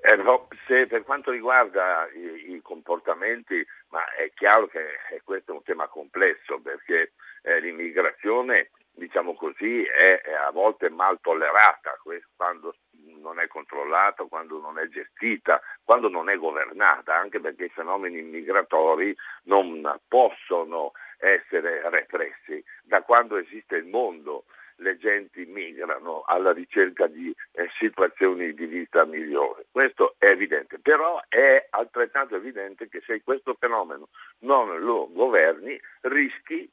Eh, 0.00 0.18
se 0.66 0.86
per 0.86 1.04
quanto 1.04 1.30
riguarda 1.30 2.08
i, 2.12 2.54
i, 2.54 2.60
comportamenti, 2.60 3.64
ma 3.90 4.04
è 4.14 4.32
chiaro 4.34 4.66
che 4.66 4.98
questo 5.22 5.52
è 5.52 5.54
un 5.54 5.62
tema 5.62 5.86
complesso 5.86 6.60
perché 6.60 7.12
eh, 7.42 7.60
l'immigrazione, 7.60 8.70
diciamo 8.90 9.34
così, 9.34 9.84
è, 9.84 10.20
è, 10.20 10.32
a 10.32 10.50
volte 10.50 10.90
mal 10.90 11.20
tollerata 11.20 11.96
quando 12.34 12.74
non 13.22 13.40
è 13.40 13.46
controllata, 13.46 14.24
quando 14.24 14.60
non 14.60 14.78
è 14.78 14.86
gestita, 14.88 15.60
quando 15.82 16.08
non 16.08 16.28
è 16.28 16.36
governata, 16.36 17.14
anche 17.14 17.40
perché 17.40 17.64
i 17.64 17.70
fenomeni 17.70 18.18
immigratori 18.18 19.16
non 19.44 19.98
possono 20.08 20.92
essere 21.18 21.88
repressi. 21.88 22.62
Da 22.82 23.02
quando 23.02 23.36
esiste 23.36 23.76
il 23.76 23.86
mondo 23.86 24.44
le 24.76 24.98
genti 24.98 25.44
migrano 25.46 26.22
alla 26.26 26.52
ricerca 26.52 27.06
di 27.06 27.34
eh, 27.52 27.68
situazioni 27.78 28.52
di 28.52 28.66
vita 28.66 29.04
migliori. 29.04 29.64
Questo 29.70 30.16
è 30.18 30.26
evidente, 30.26 30.78
però 30.80 31.22
è 31.28 31.66
altrettanto 31.70 32.36
evidente 32.36 32.88
che 32.88 33.00
se 33.06 33.22
questo 33.22 33.54
fenomeno 33.58 34.08
non 34.40 34.80
lo 34.80 35.08
governi 35.12 35.80
rischi 36.02 36.68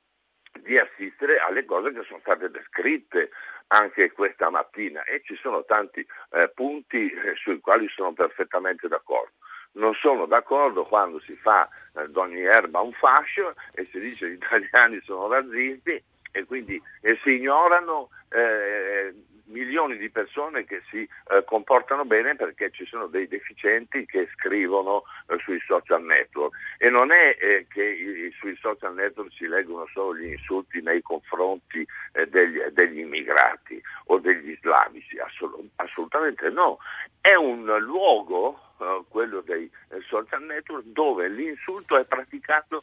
di 0.61 0.77
assistere 0.77 1.39
alle 1.39 1.63
cose 1.65 1.93
che 1.93 2.03
sono 2.03 2.19
state 2.19 2.49
descritte 2.49 3.29
anche 3.69 4.11
questa 4.11 4.49
mattina 4.49 5.03
e 5.03 5.21
ci 5.23 5.35
sono 5.35 5.63
tanti 5.65 6.05
eh, 6.31 6.49
punti 6.53 7.09
eh, 7.11 7.35
sui 7.35 7.59
quali 7.59 7.88
sono 7.89 8.13
perfettamente 8.13 8.88
d'accordo. 8.88 9.31
Non 9.71 9.93
sono 9.93 10.25
d'accordo 10.25 10.85
quando 10.85 11.19
si 11.19 11.35
fa 11.35 11.67
eh, 11.95 12.07
d'ogni 12.07 12.41
erba 12.41 12.79
un 12.79 12.93
fascio 12.93 13.55
e 13.73 13.85
si 13.85 13.99
dice 13.99 14.25
che 14.25 14.31
gli 14.31 14.35
italiani 14.41 15.01
sono 15.03 15.27
razzisti 15.27 16.03
e 16.31 16.45
quindi 16.45 16.81
e 17.01 17.19
si 17.23 17.35
ignorano 17.35 18.09
eh, 18.29 19.13
milioni 19.49 19.97
di 19.97 20.09
persone 20.09 20.65
che 20.65 20.81
si 20.89 21.07
eh, 21.29 21.43
comportano 21.45 22.05
bene 22.05 22.35
perché 22.35 22.71
ci 22.71 22.85
sono 22.85 23.07
dei 23.07 23.27
deficienti 23.27 24.05
che 24.05 24.27
scrivono 24.33 25.03
eh, 25.27 25.37
sui 25.39 25.59
social 25.65 26.03
network. 26.03 26.55
E 26.77 26.89
non 26.89 27.11
è 27.11 27.37
eh, 27.39 27.67
che 27.69 27.83
i, 27.83 28.33
sui 28.37 28.55
social 28.57 28.93
network 28.93 29.31
si 29.33 29.47
leggono 29.47 29.87
solo 29.93 30.15
gli 30.15 30.31
insulti 30.31 30.81
nei 30.81 31.01
confronti 31.01 31.85
eh, 32.13 32.27
degli, 32.27 32.59
degli, 32.71 32.99
immigrati 32.99 33.81
o 34.05 34.19
degli 34.19 34.51
islamici, 34.51 35.17
assolut- 35.19 35.69
assolutamente 35.75 36.49
no, 36.49 36.79
è 37.21 37.35
un 37.35 37.65
luogo, 37.79 38.59
eh, 38.79 39.03
quello 39.09 39.41
dei 39.41 39.69
eh, 39.89 40.01
social 40.07 40.43
network, 40.43 40.85
dove 40.85 41.27
l'insulto 41.27 41.97
è 41.97 42.05
praticato 42.05 42.81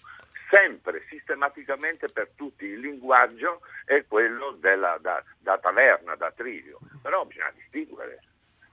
sempre, 0.49 1.05
sistematicamente 1.09 2.09
per 2.09 2.31
tutti. 2.35 2.65
Il 2.67 2.81
linguaggio 2.81 3.61
è 3.85 4.05
quello 4.07 4.57
della, 4.59 4.99
da, 5.01 5.23
da 5.39 5.59
taverna, 5.59 5.96
da 6.37 6.43
trivio, 6.43 6.79
però 7.03 7.25
bisogna 7.25 7.53
distinguere. 7.55 8.21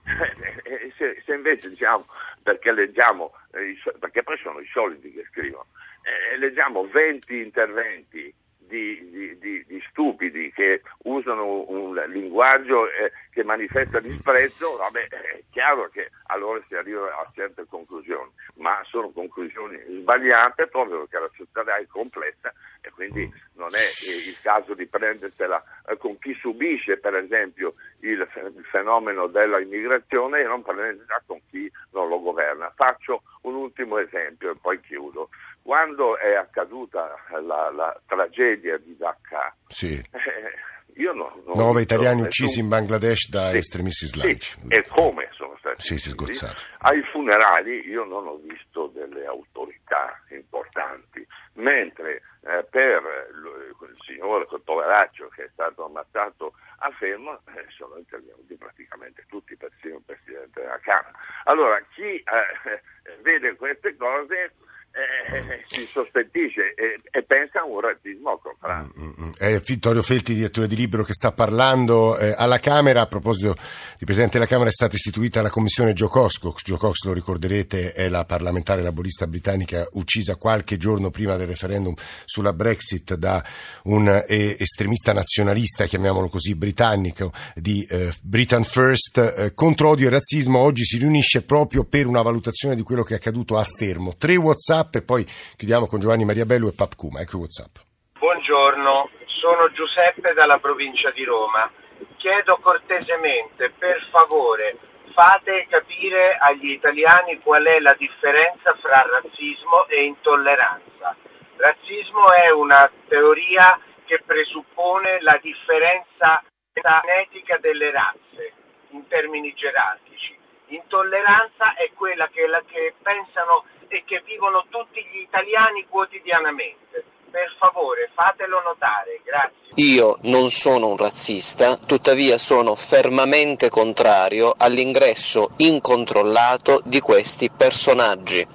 se, 0.98 1.22
se, 1.24 1.34
invece 1.34 1.70
diciamo, 1.70 2.04
perché 2.42 2.70
leggiamo, 2.72 3.32
eh, 3.52 3.76
perché 3.98 4.22
poi 4.22 4.36
sono 4.38 4.60
i 4.60 4.66
soliti 4.66 5.12
che 5.12 5.24
scrivono, 5.30 5.66
eh, 6.02 6.36
leggiamo 6.36 6.86
20 6.86 7.40
interventi 7.40 8.34
di, 8.58 9.10
di, 9.10 9.38
di, 9.38 9.64
di, 9.66 9.84
stupidi 9.88 10.50
che 10.52 10.82
usano 11.04 11.68
un 11.70 11.94
linguaggio 12.08 12.86
eh, 12.90 13.12
che 13.30 13.44
manifesta 13.44 14.00
disprezzo, 14.00 14.76
vabbè, 14.76 15.08
è 15.08 15.42
chiaro 15.50 15.88
che 15.88 16.10
allora 16.26 16.62
si 16.66 16.74
arriva 16.74 17.06
a 17.18 17.30
certe 17.32 17.66
conclusioni, 17.68 18.30
ma 18.56 18.80
sono 18.84 19.10
conclusioni 19.10 19.78
sbagliate 20.00 20.66
proprio 20.66 21.00
perché 21.06 21.18
la 21.18 21.30
società 21.34 21.76
è 21.76 21.86
complessa 21.86 22.52
quindi 22.94 23.30
non 23.54 23.74
è 23.74 23.82
il 24.26 24.36
caso 24.40 24.74
di 24.74 24.86
prendersela 24.86 25.62
eh, 25.88 25.96
con 25.96 26.18
chi 26.18 26.34
subisce 26.34 26.96
per 26.98 27.14
esempio 27.16 27.74
il, 28.00 28.26
fenomeno 28.70 29.26
dell'immigrazione 29.26 30.40
e 30.40 30.44
non 30.44 30.62
prendersela 30.62 31.22
con 31.26 31.40
chi 31.50 31.70
non 31.90 32.08
lo 32.08 32.20
governa. 32.20 32.72
Faccio 32.74 33.22
un 33.42 33.54
ultimo 33.54 33.98
esempio 33.98 34.52
e 34.52 34.56
poi 34.60 34.80
chiudo. 34.80 35.28
Quando 35.62 36.18
è 36.18 36.34
accaduta 36.34 37.16
la, 37.40 37.70
la 37.70 38.00
tragedia 38.06 38.76
di 38.76 38.96
Dhaka, 38.96 39.54
sì. 39.68 39.94
eh, 39.94 40.73
io 40.96 41.12
no, 41.12 41.42
Nove 41.54 41.82
italiani 41.82 42.22
uccisi 42.22 42.60
in 42.60 42.68
Bangladesh 42.68 43.28
da 43.28 43.50
sì, 43.50 43.56
estremisti 43.56 44.04
islamici. 44.04 44.58
Sì, 44.60 44.66
e 44.68 44.84
come 44.88 45.28
sono 45.32 45.56
stati 45.58 45.82
sì, 45.82 45.98
sì, 45.98 46.10
sgozzati. 46.10 46.62
Ai 46.78 47.02
funerali 47.10 47.86
io 47.88 48.04
non 48.04 48.26
ho 48.26 48.36
visto 48.36 48.86
delle 48.88 49.26
autorità 49.26 50.20
importanti, 50.30 51.26
mentre 51.54 52.22
eh, 52.42 52.64
per 52.70 53.02
il 53.32 53.96
signore, 54.06 54.46
quel 54.46 54.62
poveraccio 54.62 55.28
che 55.28 55.44
è 55.44 55.48
stato 55.52 55.84
ammazzato 55.84 56.52
a 56.78 56.90
Fermo, 56.90 57.40
eh, 57.54 57.66
sono 57.76 57.96
intervenuti 57.96 58.54
praticamente 58.54 59.24
tutti, 59.28 59.56
persino 59.56 59.96
il 59.96 60.02
Presidente 60.04 60.60
della 60.60 60.78
Camera. 60.78 61.12
Allora, 61.44 61.80
chi 61.94 62.16
eh, 62.16 62.22
vede 63.22 63.56
queste 63.56 63.96
cose 63.96 64.52
eh, 64.94 65.60
si 65.66 65.84
sospettisce 65.86 66.74
e, 66.76 67.00
e, 67.10 67.22
pensa 67.24 67.60
a 67.60 67.64
un 67.64 67.80
razzismo 67.80 68.38
contrario. 68.38 68.92
Mm, 68.96 69.02
mm, 69.02 69.24
mm. 69.24 69.30
È 69.36 69.58
Vittorio 69.58 70.02
Felti, 70.02 70.34
direttore 70.34 70.68
di 70.68 70.76
Libro, 70.76 71.02
che 71.02 71.14
sta 71.14 71.32
parlando 71.32 72.16
eh, 72.16 72.32
alla 72.36 72.60
Camera. 72.60 73.00
A 73.00 73.06
proposito 73.06 73.56
di 73.98 74.04
Presidente 74.04 74.38
della 74.38 74.48
Camera 74.48 74.68
è 74.68 74.72
stata 74.72 74.94
istituita 74.94 75.42
la 75.42 75.50
commissione 75.50 75.94
Joe 75.94 76.08
Cox. 76.08 76.40
Joe 76.62 76.78
Cox, 76.78 77.04
lo 77.06 77.12
ricorderete, 77.12 77.92
è 77.92 78.08
la 78.08 78.24
parlamentare 78.24 78.82
laborista 78.82 79.26
britannica 79.26 79.84
uccisa 79.92 80.36
qualche 80.36 80.76
giorno 80.76 81.10
prima 81.10 81.36
del 81.36 81.48
referendum 81.48 81.94
sulla 82.24 82.52
Brexit 82.52 83.14
da 83.14 83.44
un 83.84 84.08
eh, 84.08 84.56
estremista 84.56 85.12
nazionalista, 85.12 85.86
chiamiamolo 85.86 86.28
così, 86.28 86.54
britannico, 86.54 87.32
di 87.54 87.84
eh, 87.90 88.12
Britain 88.22 88.62
First. 88.62 89.18
Eh, 89.18 89.54
contro 89.54 89.88
odio 89.88 90.06
e 90.06 90.10
razzismo 90.10 90.60
oggi 90.60 90.84
si 90.84 90.98
riunisce 90.98 91.42
proprio 91.42 91.82
per 91.82 92.06
una 92.06 92.22
valutazione 92.22 92.76
di 92.76 92.82
quello 92.82 93.02
che 93.02 93.14
è 93.14 93.16
accaduto 93.16 93.56
a 93.58 93.64
Fermo. 93.64 94.14
Tre 94.16 94.36
WhatsApp 94.36 94.83
WhatsApp 94.84 94.94
e 94.94 95.02
poi 95.02 95.24
chiudiamo 95.56 95.86
con 95.86 96.00
Giovanni 96.00 96.24
Maria 96.24 96.44
Bello 96.44 96.68
e 96.68 96.74
Pap 96.76 96.94
Kuma. 96.96 97.20
Ecco 97.20 97.38
WhatsApp. 97.38 97.76
Buongiorno, 98.18 99.10
sono 99.40 99.70
Giuseppe 99.72 100.32
dalla 100.34 100.58
provincia 100.58 101.10
di 101.10 101.24
Roma. 101.24 101.70
Chiedo 102.16 102.58
cortesemente, 102.60 103.72
per 103.78 104.06
favore, 104.10 104.76
fate 105.12 105.66
capire 105.68 106.36
agli 106.38 106.70
italiani 106.70 107.40
qual 107.40 107.64
è 107.64 107.80
la 107.80 107.94
differenza 107.98 108.74
fra 108.80 109.04
razzismo 109.10 109.86
e 109.88 110.04
intolleranza. 110.04 111.16
Razzismo 111.56 112.32
è 112.32 112.50
una 112.50 112.90
teoria 113.08 113.78
che 114.04 114.22
presuppone 114.24 115.20
la 115.20 115.38
differenza 115.40 116.42
genetica 116.72 117.58
delle 117.58 117.90
razze 117.90 118.52
in 118.90 119.06
termini 119.08 119.52
gerarchici. 119.54 120.36
Intolleranza 120.68 121.74
è 121.74 121.90
quella 121.94 122.28
che, 122.28 122.46
la, 122.46 122.60
che 122.66 122.94
pensano 123.02 123.64
e 123.88 124.04
che 124.06 124.22
vivono 124.24 124.64
tutti 124.68 125.04
gli 125.12 125.20
italiani 125.20 125.86
quotidianamente. 125.88 127.04
Per 127.30 127.56
favore, 127.58 128.10
fatelo 128.14 128.60
notare, 128.62 129.20
grazie. 129.24 129.64
Io 129.76 130.18
non 130.22 130.50
sono 130.50 130.86
un 130.86 130.96
razzista, 130.96 131.76
tuttavia 131.76 132.38
sono 132.38 132.76
fermamente 132.76 133.68
contrario 133.70 134.54
all'ingresso 134.56 135.50
incontrollato 135.56 136.80
di 136.84 137.00
questi 137.00 137.50
personaggi. 137.50 138.46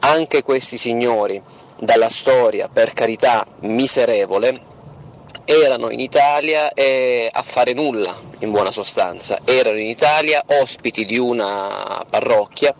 Anche 0.00 0.42
questi 0.42 0.78
signori, 0.78 1.42
dalla 1.78 2.08
storia, 2.08 2.68
per 2.68 2.94
carità, 2.94 3.46
miserevole, 3.60 4.74
erano 5.44 5.90
in 5.90 6.00
Italia 6.00 6.72
eh, 6.72 7.28
a 7.30 7.42
fare 7.42 7.74
nulla, 7.74 8.16
in 8.40 8.50
buona 8.50 8.72
sostanza, 8.72 9.40
erano 9.44 9.76
in 9.76 9.86
Italia 9.86 10.42
ospiti 10.46 11.04
di 11.04 11.18
una 11.18 12.04
parrocchia 12.08 12.74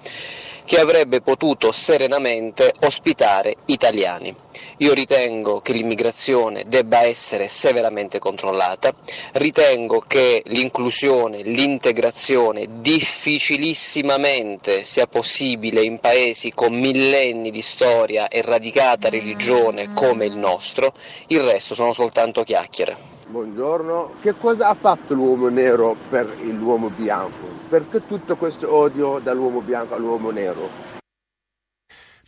che 0.66 0.80
avrebbe 0.80 1.22
potuto 1.22 1.72
serenamente 1.72 2.72
ospitare 2.82 3.54
italiani. 3.66 4.34
Io 4.78 4.92
ritengo 4.92 5.60
che 5.60 5.72
l'immigrazione 5.72 6.64
debba 6.66 7.02
essere 7.02 7.46
severamente 7.48 8.18
controllata, 8.18 8.92
ritengo 9.34 10.00
che 10.00 10.42
l'inclusione, 10.46 11.42
l'integrazione 11.42 12.66
difficilissimamente 12.80 14.84
sia 14.84 15.06
possibile 15.06 15.82
in 15.82 16.00
paesi 16.00 16.52
con 16.52 16.74
millenni 16.74 17.50
di 17.50 17.62
storia 17.62 18.28
e 18.28 18.42
radicata 18.42 19.08
religione 19.08 19.94
come 19.94 20.26
il 20.26 20.36
nostro, 20.36 20.92
il 21.28 21.40
resto 21.40 21.74
sono 21.74 21.92
soltanto 21.92 22.42
chiacchiere. 22.42 23.14
Buongiorno, 23.28 24.14
che 24.20 24.34
cosa 24.38 24.68
ha 24.68 24.74
fatto 24.74 25.14
l'uomo 25.14 25.48
nero 25.48 25.96
per 26.10 26.36
l'uomo 26.42 26.88
bianco? 26.88 27.55
Perché 27.68 28.06
tutto 28.06 28.36
questo 28.36 28.72
odio 28.72 29.18
dall'uomo 29.18 29.60
bianco 29.60 29.94
all'uomo 29.94 30.30
nero? 30.30 30.95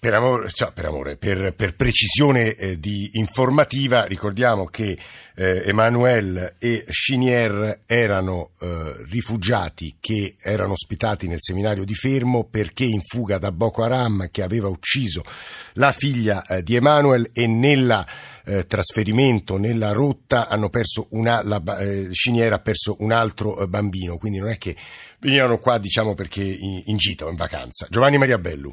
Per 0.00 0.14
amore, 0.14 0.48
cioè 0.52 0.70
per, 0.72 0.84
amore, 0.84 1.16
per, 1.16 1.54
per 1.56 1.74
precisione 1.74 2.54
eh, 2.54 2.78
di 2.78 3.10
informativa, 3.14 4.04
ricordiamo 4.04 4.66
che 4.66 4.96
eh, 5.34 5.64
Emmanuel 5.66 6.54
e 6.56 6.84
Chinier 6.88 7.80
erano 7.84 8.50
eh, 8.60 8.94
rifugiati 9.08 9.96
che 9.98 10.36
erano 10.40 10.72
ospitati 10.72 11.26
nel 11.26 11.40
seminario 11.40 11.84
di 11.84 11.94
Fermo 11.94 12.44
perché 12.44 12.84
in 12.84 13.00
fuga 13.00 13.38
da 13.38 13.50
Boko 13.50 13.82
Haram 13.82 14.28
che 14.30 14.44
aveva 14.44 14.68
ucciso 14.68 15.24
la 15.72 15.90
figlia 15.90 16.46
eh, 16.46 16.62
di 16.62 16.76
Emmanuel 16.76 17.30
e 17.32 17.48
nel 17.48 18.06
eh, 18.44 18.66
trasferimento, 18.68 19.56
nella 19.56 19.90
rotta, 19.90 20.46
hanno 20.46 20.70
perso 20.70 21.08
una, 21.10 21.42
la, 21.42 21.60
eh, 21.80 22.08
Chinier 22.12 22.52
ha 22.52 22.60
perso 22.60 22.94
un 23.00 23.10
altro 23.10 23.66
bambino, 23.66 24.16
quindi 24.16 24.38
non 24.38 24.50
è 24.50 24.58
che 24.58 24.76
venivano 25.18 25.58
qua 25.58 25.78
diciamo 25.78 26.14
perché 26.14 26.44
in, 26.44 26.82
in 26.84 26.96
gita 26.96 27.26
o 27.26 27.30
in 27.30 27.36
vacanza. 27.36 27.88
Giovanni 27.90 28.16
Maria 28.16 28.38
Bellu. 28.38 28.72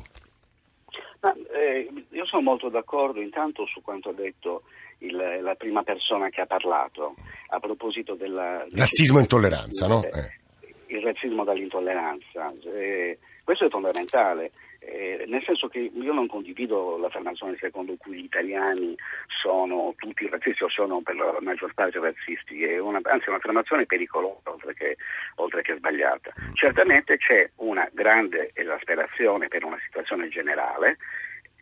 Eh, 2.25 2.27
io 2.27 2.27
sono 2.27 2.41
molto 2.41 2.69
d'accordo 2.69 3.21
intanto 3.21 3.65
su 3.67 3.81
quanto 3.81 4.09
ha 4.09 4.13
detto 4.13 4.63
il, 4.99 5.39
la 5.41 5.55
prima 5.55 5.83
persona 5.83 6.29
che 6.29 6.41
ha 6.41 6.45
parlato 6.45 7.15
a 7.49 7.59
proposito 7.59 8.15
del 8.15 8.65
razzismo 8.71 9.19
e 9.19 9.21
intolleranza, 9.21 9.88
no? 9.88 10.03
Eh. 10.03 10.43
Il 10.88 11.01
razzismo 11.03 11.43
dall'intolleranza. 11.43 12.51
Eh, 12.75 13.17
questo 13.43 13.65
è 13.65 13.69
fondamentale. 13.69 14.51
Eh, 14.79 15.25
nel 15.27 15.41
senso 15.43 15.67
che 15.67 15.79
io 15.79 16.13
non 16.13 16.27
condivido 16.27 16.97
l'affermazione 16.97 17.57
secondo 17.59 17.95
cui 17.97 18.17
gli 18.17 18.25
italiani 18.25 18.95
sono 19.41 19.95
tutti 19.97 20.27
razzisti 20.29 20.63
o 20.63 20.69
sono 20.69 21.01
per 21.01 21.15
la 21.15 21.38
maggior 21.41 21.73
parte 21.73 21.99
razzisti, 21.99 22.63
è 22.63 22.77
una, 22.77 22.99
anzi 23.01 23.25
è 23.25 23.29
un'affermazione 23.29 23.88
pericolosa 23.88 24.51
oltre 24.51 24.75
che, 24.75 24.97
oltre 25.38 25.63
che 25.63 25.75
sbagliata. 25.75 26.31
Certamente 26.53 27.17
c'è 27.17 27.49
una 27.57 27.89
grande 27.93 28.51
esasperazione 28.53 29.47
per 29.47 29.63
una 29.63 29.79
situazione 29.83 30.27
generale 30.29 30.97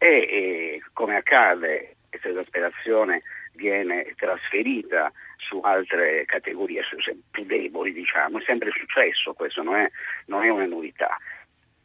e, 0.03 0.07
e 0.07 0.83
come 0.91 1.15
accade 1.15 1.95
questa 2.09 2.27
esasperazione 2.27 3.21
viene 3.53 4.13
trasferita 4.17 5.11
su 5.37 5.59
altre 5.59 6.25
categorie 6.25 6.83
più 7.31 7.45
deboli, 7.45 7.93
diciamo, 7.93 8.39
è 8.39 8.43
sempre 8.43 8.71
successo, 8.71 9.33
questo 9.33 9.63
non 9.63 9.75
è, 9.75 9.89
non 10.25 10.43
è 10.43 10.49
una 10.49 10.65
novità. 10.65 11.15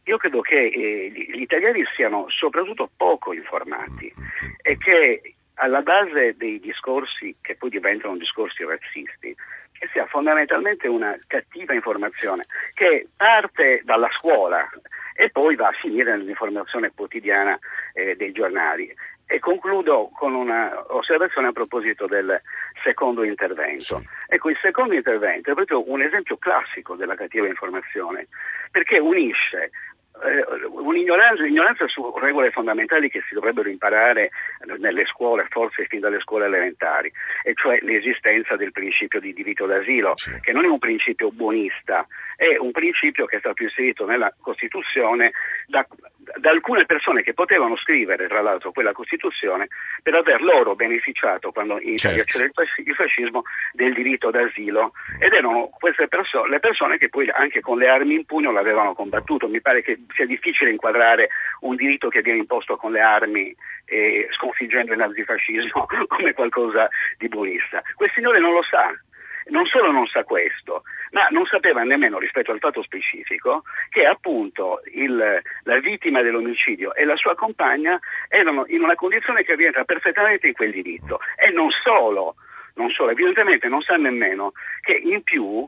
Io 0.05 0.17
credo 0.17 0.41
che 0.41 0.67
eh, 0.67 1.11
gli 1.11 1.41
italiani 1.41 1.85
siano 1.95 2.27
soprattutto 2.29 2.91
poco 2.97 3.33
informati 3.33 4.13
e 4.63 4.77
che 4.79 5.35
alla 5.55 5.83
base 5.83 6.35
dei 6.37 6.59
discorsi 6.59 7.37
che 7.41 7.55
poi 7.55 7.71
diventano 7.71 8.17
discorsi 8.17 8.65
razzisti 8.65 9.35
che 9.73 9.89
sia 9.93 10.07
fondamentalmente 10.07 10.89
una 10.89 11.17
cattiva 11.29 11.73
informazione 11.73 12.45
che 12.75 13.07
parte 13.17 13.83
dalla 13.85 14.09
scuola 14.17 14.67
e 15.21 15.31
poi 15.31 15.57
va 15.57 15.67
a 15.67 15.73
finire 15.73 16.17
nell'informazione 16.17 16.93
quotidiana 16.95 17.59
eh, 17.93 18.15
dei 18.15 18.31
giornali. 18.31 18.95
E 19.27 19.41
concludo 19.41 20.11
con 20.15 20.33
un'osservazione 20.33 21.49
a 21.49 21.53
proposito 21.53 22.07
del 22.07 22.41
secondo 22.85 23.25
intervento. 23.25 23.99
Sì. 23.99 24.09
Ecco, 24.29 24.51
il 24.51 24.59
secondo 24.63 24.95
intervento 24.95 25.51
è 25.51 25.55
proprio 25.55 25.91
un 25.91 26.03
esempio 26.03 26.37
classico 26.37 26.95
della 26.95 27.17
cattiva 27.17 27.49
informazione, 27.49 28.29
perché 28.71 29.01
unisce 29.01 29.73
un'ignoranza, 30.71 31.43
un'ignoranza, 31.43 31.87
su 31.87 32.13
regole 32.19 32.51
fondamentali 32.51 33.09
che 33.09 33.23
si 33.29 33.35
dovrebbero 33.35 33.69
imparare 33.69 34.31
nelle 34.79 35.05
scuole, 35.07 35.47
forse 35.49 35.87
fin 35.87 36.01
dalle 36.01 36.21
scuole 36.21 36.47
elementari, 36.47 37.13
e 37.43 37.53
cioè 37.55 37.79
l'esistenza 37.83 38.57
del 38.57 38.73
principio 38.73 39.21
di 39.21 39.33
diritto 39.33 39.67
d'asilo, 39.67 40.13
sì. 40.17 40.39
che 40.41 40.53
non 40.53 40.65
è 40.65 40.69
un 40.69 40.79
principio 40.79 41.31
buonista, 41.31 42.07
è 42.37 42.57
un 42.57 42.71
principio 42.73 43.27
che 43.27 43.37
è 43.37 43.41
stato 43.41 43.63
inserito 43.63 44.07
nella 44.07 44.33
Costituzione 44.41 45.33
da, 45.67 45.87
da 46.37 46.51
alcune 46.51 46.85
persone 46.87 47.23
che 47.23 47.35
potevano 47.35 47.77
scrivere, 47.77 48.27
tra 48.27 48.41
l'altro, 48.41 48.73
quella 48.73 48.93
Costituzione 48.93 49.69
per 50.03 50.15
aver 50.15 50.43
loro 50.43 50.75
beneficiato, 50.75 51.53
quando 51.53 51.81
in 51.81 51.95
Italia 51.95 52.25
certo. 52.25 52.51
c'era 52.53 52.73
il 52.77 52.95
fascismo, 52.95 53.43
del 53.73 53.95
diritto 53.95 54.31
d'asilo. 54.31 54.93
Ed 55.21 55.33
erano 55.33 55.71
queste 55.79 56.09
persone, 56.09 56.51
le 56.51 56.61
persone 56.61 56.99
che 56.99 57.09
poi 57.09 57.29
anche 57.31 57.61
con 57.61 57.79
le 57.79 57.89
armi 57.89 58.15
in 58.15 58.25
pugno 58.25 58.53
l'avevano 58.53 58.95
combattuto. 58.95 59.49
Mi 59.49 59.61
pare 59.61 59.83
che 59.83 59.99
sia 60.15 60.27
difficile 60.27 60.71
inquadrare 60.71 61.29
un 61.61 61.77
diritto 61.77 62.09
che 62.09 62.23
viene 62.23 62.41
imposto 62.41 62.77
con 62.77 62.93
le 62.93 63.01
armi 63.01 63.55
e 63.87 64.29
sconfiggendo 64.33 64.93
il 64.93 64.99
nazifascismo 64.99 65.87
come 66.07 66.33
qualcosa 66.35 66.89
di 67.17 67.29
buonista. 67.29 67.83
Quel 67.95 68.11
signore 68.15 68.39
non 68.39 68.53
lo 68.53 68.63
sa, 68.63 68.93
non 69.49 69.67
solo 69.67 69.91
non 69.91 70.07
sa 70.07 70.25
questo, 70.25 70.83
ma 71.11 71.27
non 71.31 71.47
sapeva 71.47 71.83
nemmeno 71.83 72.19
rispetto 72.19 72.53
al 72.53 72.59
fatto 72.59 72.83
specifico 72.83 73.63
che 73.89 74.05
appunto 74.05 74.81
il, 74.93 75.41
la 75.63 75.79
vittima 75.81 76.23
dell'omicidio 76.23 76.95
e 76.95 77.05
la 77.05 77.17
sua 77.17 77.35
compagna 77.35 77.99
erano 78.29 78.65
in 78.69 78.83
una 78.83 78.95
condizione 78.95 79.43
che 79.43 79.55
rientra 79.55 79.85
perfettamente 79.85 80.49
in 80.49 80.55
quel 80.55 80.73
diritto. 80.73 81.21
E 81.37 81.51
non 81.51 81.71
solo, 81.71 82.37
non 82.75 82.91
solo, 82.91 83.11
evidentemente 83.11 83.69
non 83.69 83.83
sa 83.83 83.97
nemmeno 83.97 84.53
che 84.81 84.93
in 84.93 85.23
più 85.23 85.67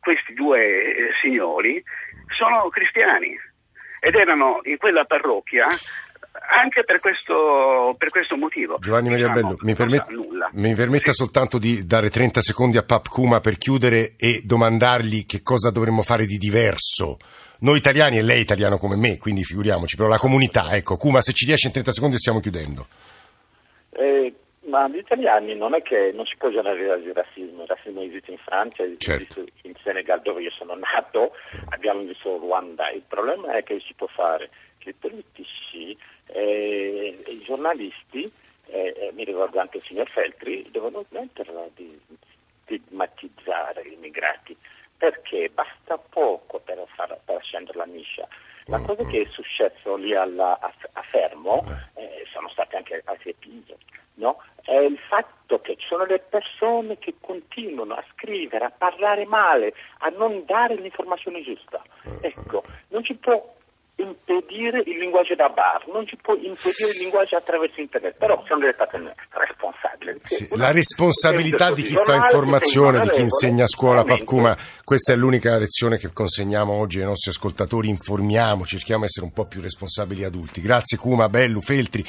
questi 0.00 0.32
due 0.32 0.94
eh, 0.94 1.10
signori 1.20 1.82
sono 2.28 2.68
cristiani 2.68 3.38
ed 4.00 4.14
erano 4.14 4.60
in 4.64 4.78
quella 4.78 5.04
parrocchia 5.04 5.68
anche 6.32 6.84
per 6.84 7.00
questo, 7.00 7.94
per 7.98 8.10
questo 8.10 8.36
motivo. 8.36 8.78
Giovanni 8.78 9.08
Maria 9.08 9.28
diciamo, 9.28 9.48
Bello, 9.48 9.58
mi, 9.62 9.74
permet- 9.74 10.50
mi 10.52 10.74
permetta 10.74 11.12
sì. 11.12 11.22
soltanto 11.22 11.58
di 11.58 11.84
dare 11.86 12.10
30 12.10 12.40
secondi 12.40 12.76
a 12.76 12.82
Pap 12.82 13.08
Kuma 13.08 13.40
per 13.40 13.56
chiudere 13.56 14.14
e 14.16 14.42
domandargli 14.44 15.26
che 15.26 15.42
cosa 15.42 15.70
dovremmo 15.70 16.02
fare 16.02 16.26
di 16.26 16.38
diverso. 16.38 17.18
Noi 17.60 17.76
italiani 17.76 18.18
e 18.18 18.22
lei 18.22 18.40
italiano 18.40 18.78
come 18.78 18.96
me, 18.96 19.18
quindi 19.18 19.44
figuriamoci, 19.44 19.96
però 19.96 20.08
la 20.08 20.18
comunità, 20.18 20.72
ecco, 20.72 20.96
Kuma 20.96 21.20
se 21.20 21.32
ci 21.32 21.44
riesce 21.44 21.66
in 21.66 21.72
30 21.72 21.92
secondi 21.92 22.16
stiamo 22.16 22.40
chiudendo. 22.40 22.86
Eh, 23.90 24.32
ma 24.70 24.88
gli 24.88 24.98
italiani 24.98 25.54
non 25.56 25.74
è 25.74 25.82
che 25.82 26.12
non 26.14 26.24
si 26.24 26.36
può 26.36 26.48
generalizzare 26.48 27.00
il 27.00 27.12
razzismo, 27.12 27.62
il 27.62 27.68
razzismo 27.68 28.00
esiste 28.02 28.30
in 28.30 28.38
Francia, 28.38 28.84
esiste 28.84 29.04
certo. 29.04 29.44
in 29.62 29.74
Senegal 29.82 30.22
dove 30.22 30.42
io 30.42 30.50
sono 30.50 30.74
nato, 30.74 31.32
abbiamo 31.70 32.00
visto 32.02 32.38
Ruanda, 32.38 32.88
il 32.90 33.02
problema 33.06 33.56
è 33.56 33.62
che 33.62 33.80
si 33.84 33.92
può 33.94 34.06
fare 34.06 34.48
che 34.80 34.94
politici 34.98 35.96
e 36.26 37.22
eh, 37.26 37.30
i 37.30 37.42
giornalisti, 37.42 38.30
eh, 38.66 38.94
eh, 38.96 39.12
mi 39.14 39.24
ricordo 39.24 39.60
anche 39.60 39.76
il 39.76 39.82
signor 39.82 40.08
Feltri, 40.08 40.66
devono 40.70 41.02
smetterla 41.02 41.68
di 41.74 42.00
stigmatizzare 42.62 43.86
gli 43.86 43.92
immigrati 43.92 44.56
perché 44.96 45.50
basta 45.52 45.98
poco 45.98 46.60
per, 46.60 46.82
far, 46.94 47.18
per 47.24 47.42
scendere 47.42 47.78
la 47.78 47.86
miscia. 47.86 48.26
La 48.66 48.78
mm, 48.78 48.84
cosa 48.84 49.04
che 49.04 49.22
è 49.22 49.26
mm. 49.26 49.30
successo 49.30 49.96
lì 49.96 50.14
alla, 50.14 50.58
a, 50.60 50.72
a, 50.92 51.02
Fermo, 51.02 51.64
eh, 51.94 52.26
sono 52.32 52.48
stati 52.50 52.76
anche 52.76 53.02
altri 53.04 53.30
episodi, 53.30 53.84
no? 54.14 54.42
è 54.62 54.76
il 54.76 54.98
fatto 54.98 55.58
che 55.58 55.76
ci 55.76 55.86
sono 55.86 56.04
le 56.04 56.20
persone 56.20 56.98
che 56.98 57.14
continuano 57.20 57.94
a 57.94 58.04
scrivere, 58.12 58.66
a 58.66 58.70
parlare 58.70 59.24
male, 59.24 59.74
a 59.98 60.10
non 60.10 60.44
dare 60.44 60.74
l'informazione 60.76 61.42
giusta. 61.42 61.82
Ecco, 62.20 62.62
non 62.88 63.02
ci 63.02 63.14
può 63.14 63.56
impedire 64.00 64.82
il 64.86 64.98
linguaggio 64.98 65.34
da 65.34 65.48
bar, 65.48 65.86
non 65.92 66.06
ci 66.06 66.16
può 66.16 66.34
impedire 66.34 66.90
il 66.92 66.98
linguaggio 66.98 67.36
attraverso 67.36 67.80
internet, 67.80 68.16
però 68.16 68.42
delle 68.58 68.74
persone 68.74 69.14
responsabili. 69.30 70.18
Sì, 70.22 70.48
la 70.56 70.72
responsabilità 70.72 71.72
di 71.72 71.82
chi 71.82 71.94
fa 71.94 72.14
informazione, 72.14 73.00
di 73.00 73.10
chi 73.10 73.20
insegna 73.20 73.64
a 73.64 73.68
scuola, 73.68 74.04
Papcuma, 74.04 74.56
questa 74.84 75.12
è 75.12 75.16
l'unica 75.16 75.56
lezione 75.58 75.98
che 75.98 76.10
consegniamo 76.12 76.72
oggi 76.72 77.00
ai 77.00 77.06
nostri 77.06 77.30
ascoltatori, 77.30 77.88
informiamo, 77.88 78.64
cerchiamo 78.64 79.00
di 79.00 79.06
essere 79.06 79.26
un 79.26 79.32
po' 79.32 79.44
più 79.44 79.60
responsabili 79.60 80.24
adulti. 80.24 80.60
Grazie 80.60 80.96
Cuma, 80.96 81.28
Bellu, 81.28 81.60
Feltri, 81.60 82.04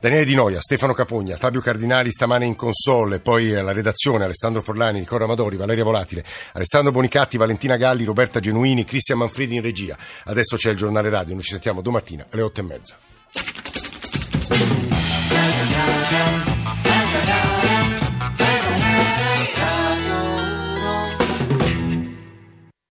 Daniele 0.00 0.24
Di 0.24 0.34
Noia, 0.34 0.60
Stefano 0.60 0.92
Capogna, 0.92 1.36
Fabio 1.36 1.60
Cardinali 1.60 2.10
stamane 2.10 2.44
in 2.44 2.56
console, 2.56 3.20
poi 3.20 3.54
alla 3.54 3.72
redazione 3.72 4.24
Alessandro 4.24 4.62
Forlani, 4.62 5.00
Nicola 5.00 5.24
Amadori, 5.24 5.56
Valeria 5.56 5.84
Volatile, 5.84 6.24
Alessandro 6.52 6.92
Bonicatti, 6.92 7.36
Valentina 7.36 7.76
Galli, 7.76 8.04
Roberta 8.04 8.40
Genuini, 8.40 8.84
Cristian 8.84 9.18
Manfredi 9.18 9.54
in 9.54 9.62
regia. 9.62 9.96
Adesso 10.24 10.56
c'è 10.56 10.70
il 10.70 10.76
giornale 10.76 11.10
radio 11.10 11.34
noi 11.36 11.44
ci 11.44 11.52
sentiamo 11.52 11.80
domattina 11.82 12.26
alle 12.30 12.42
otto 12.42 12.60
e 12.60 12.62
mezza. 12.62 12.96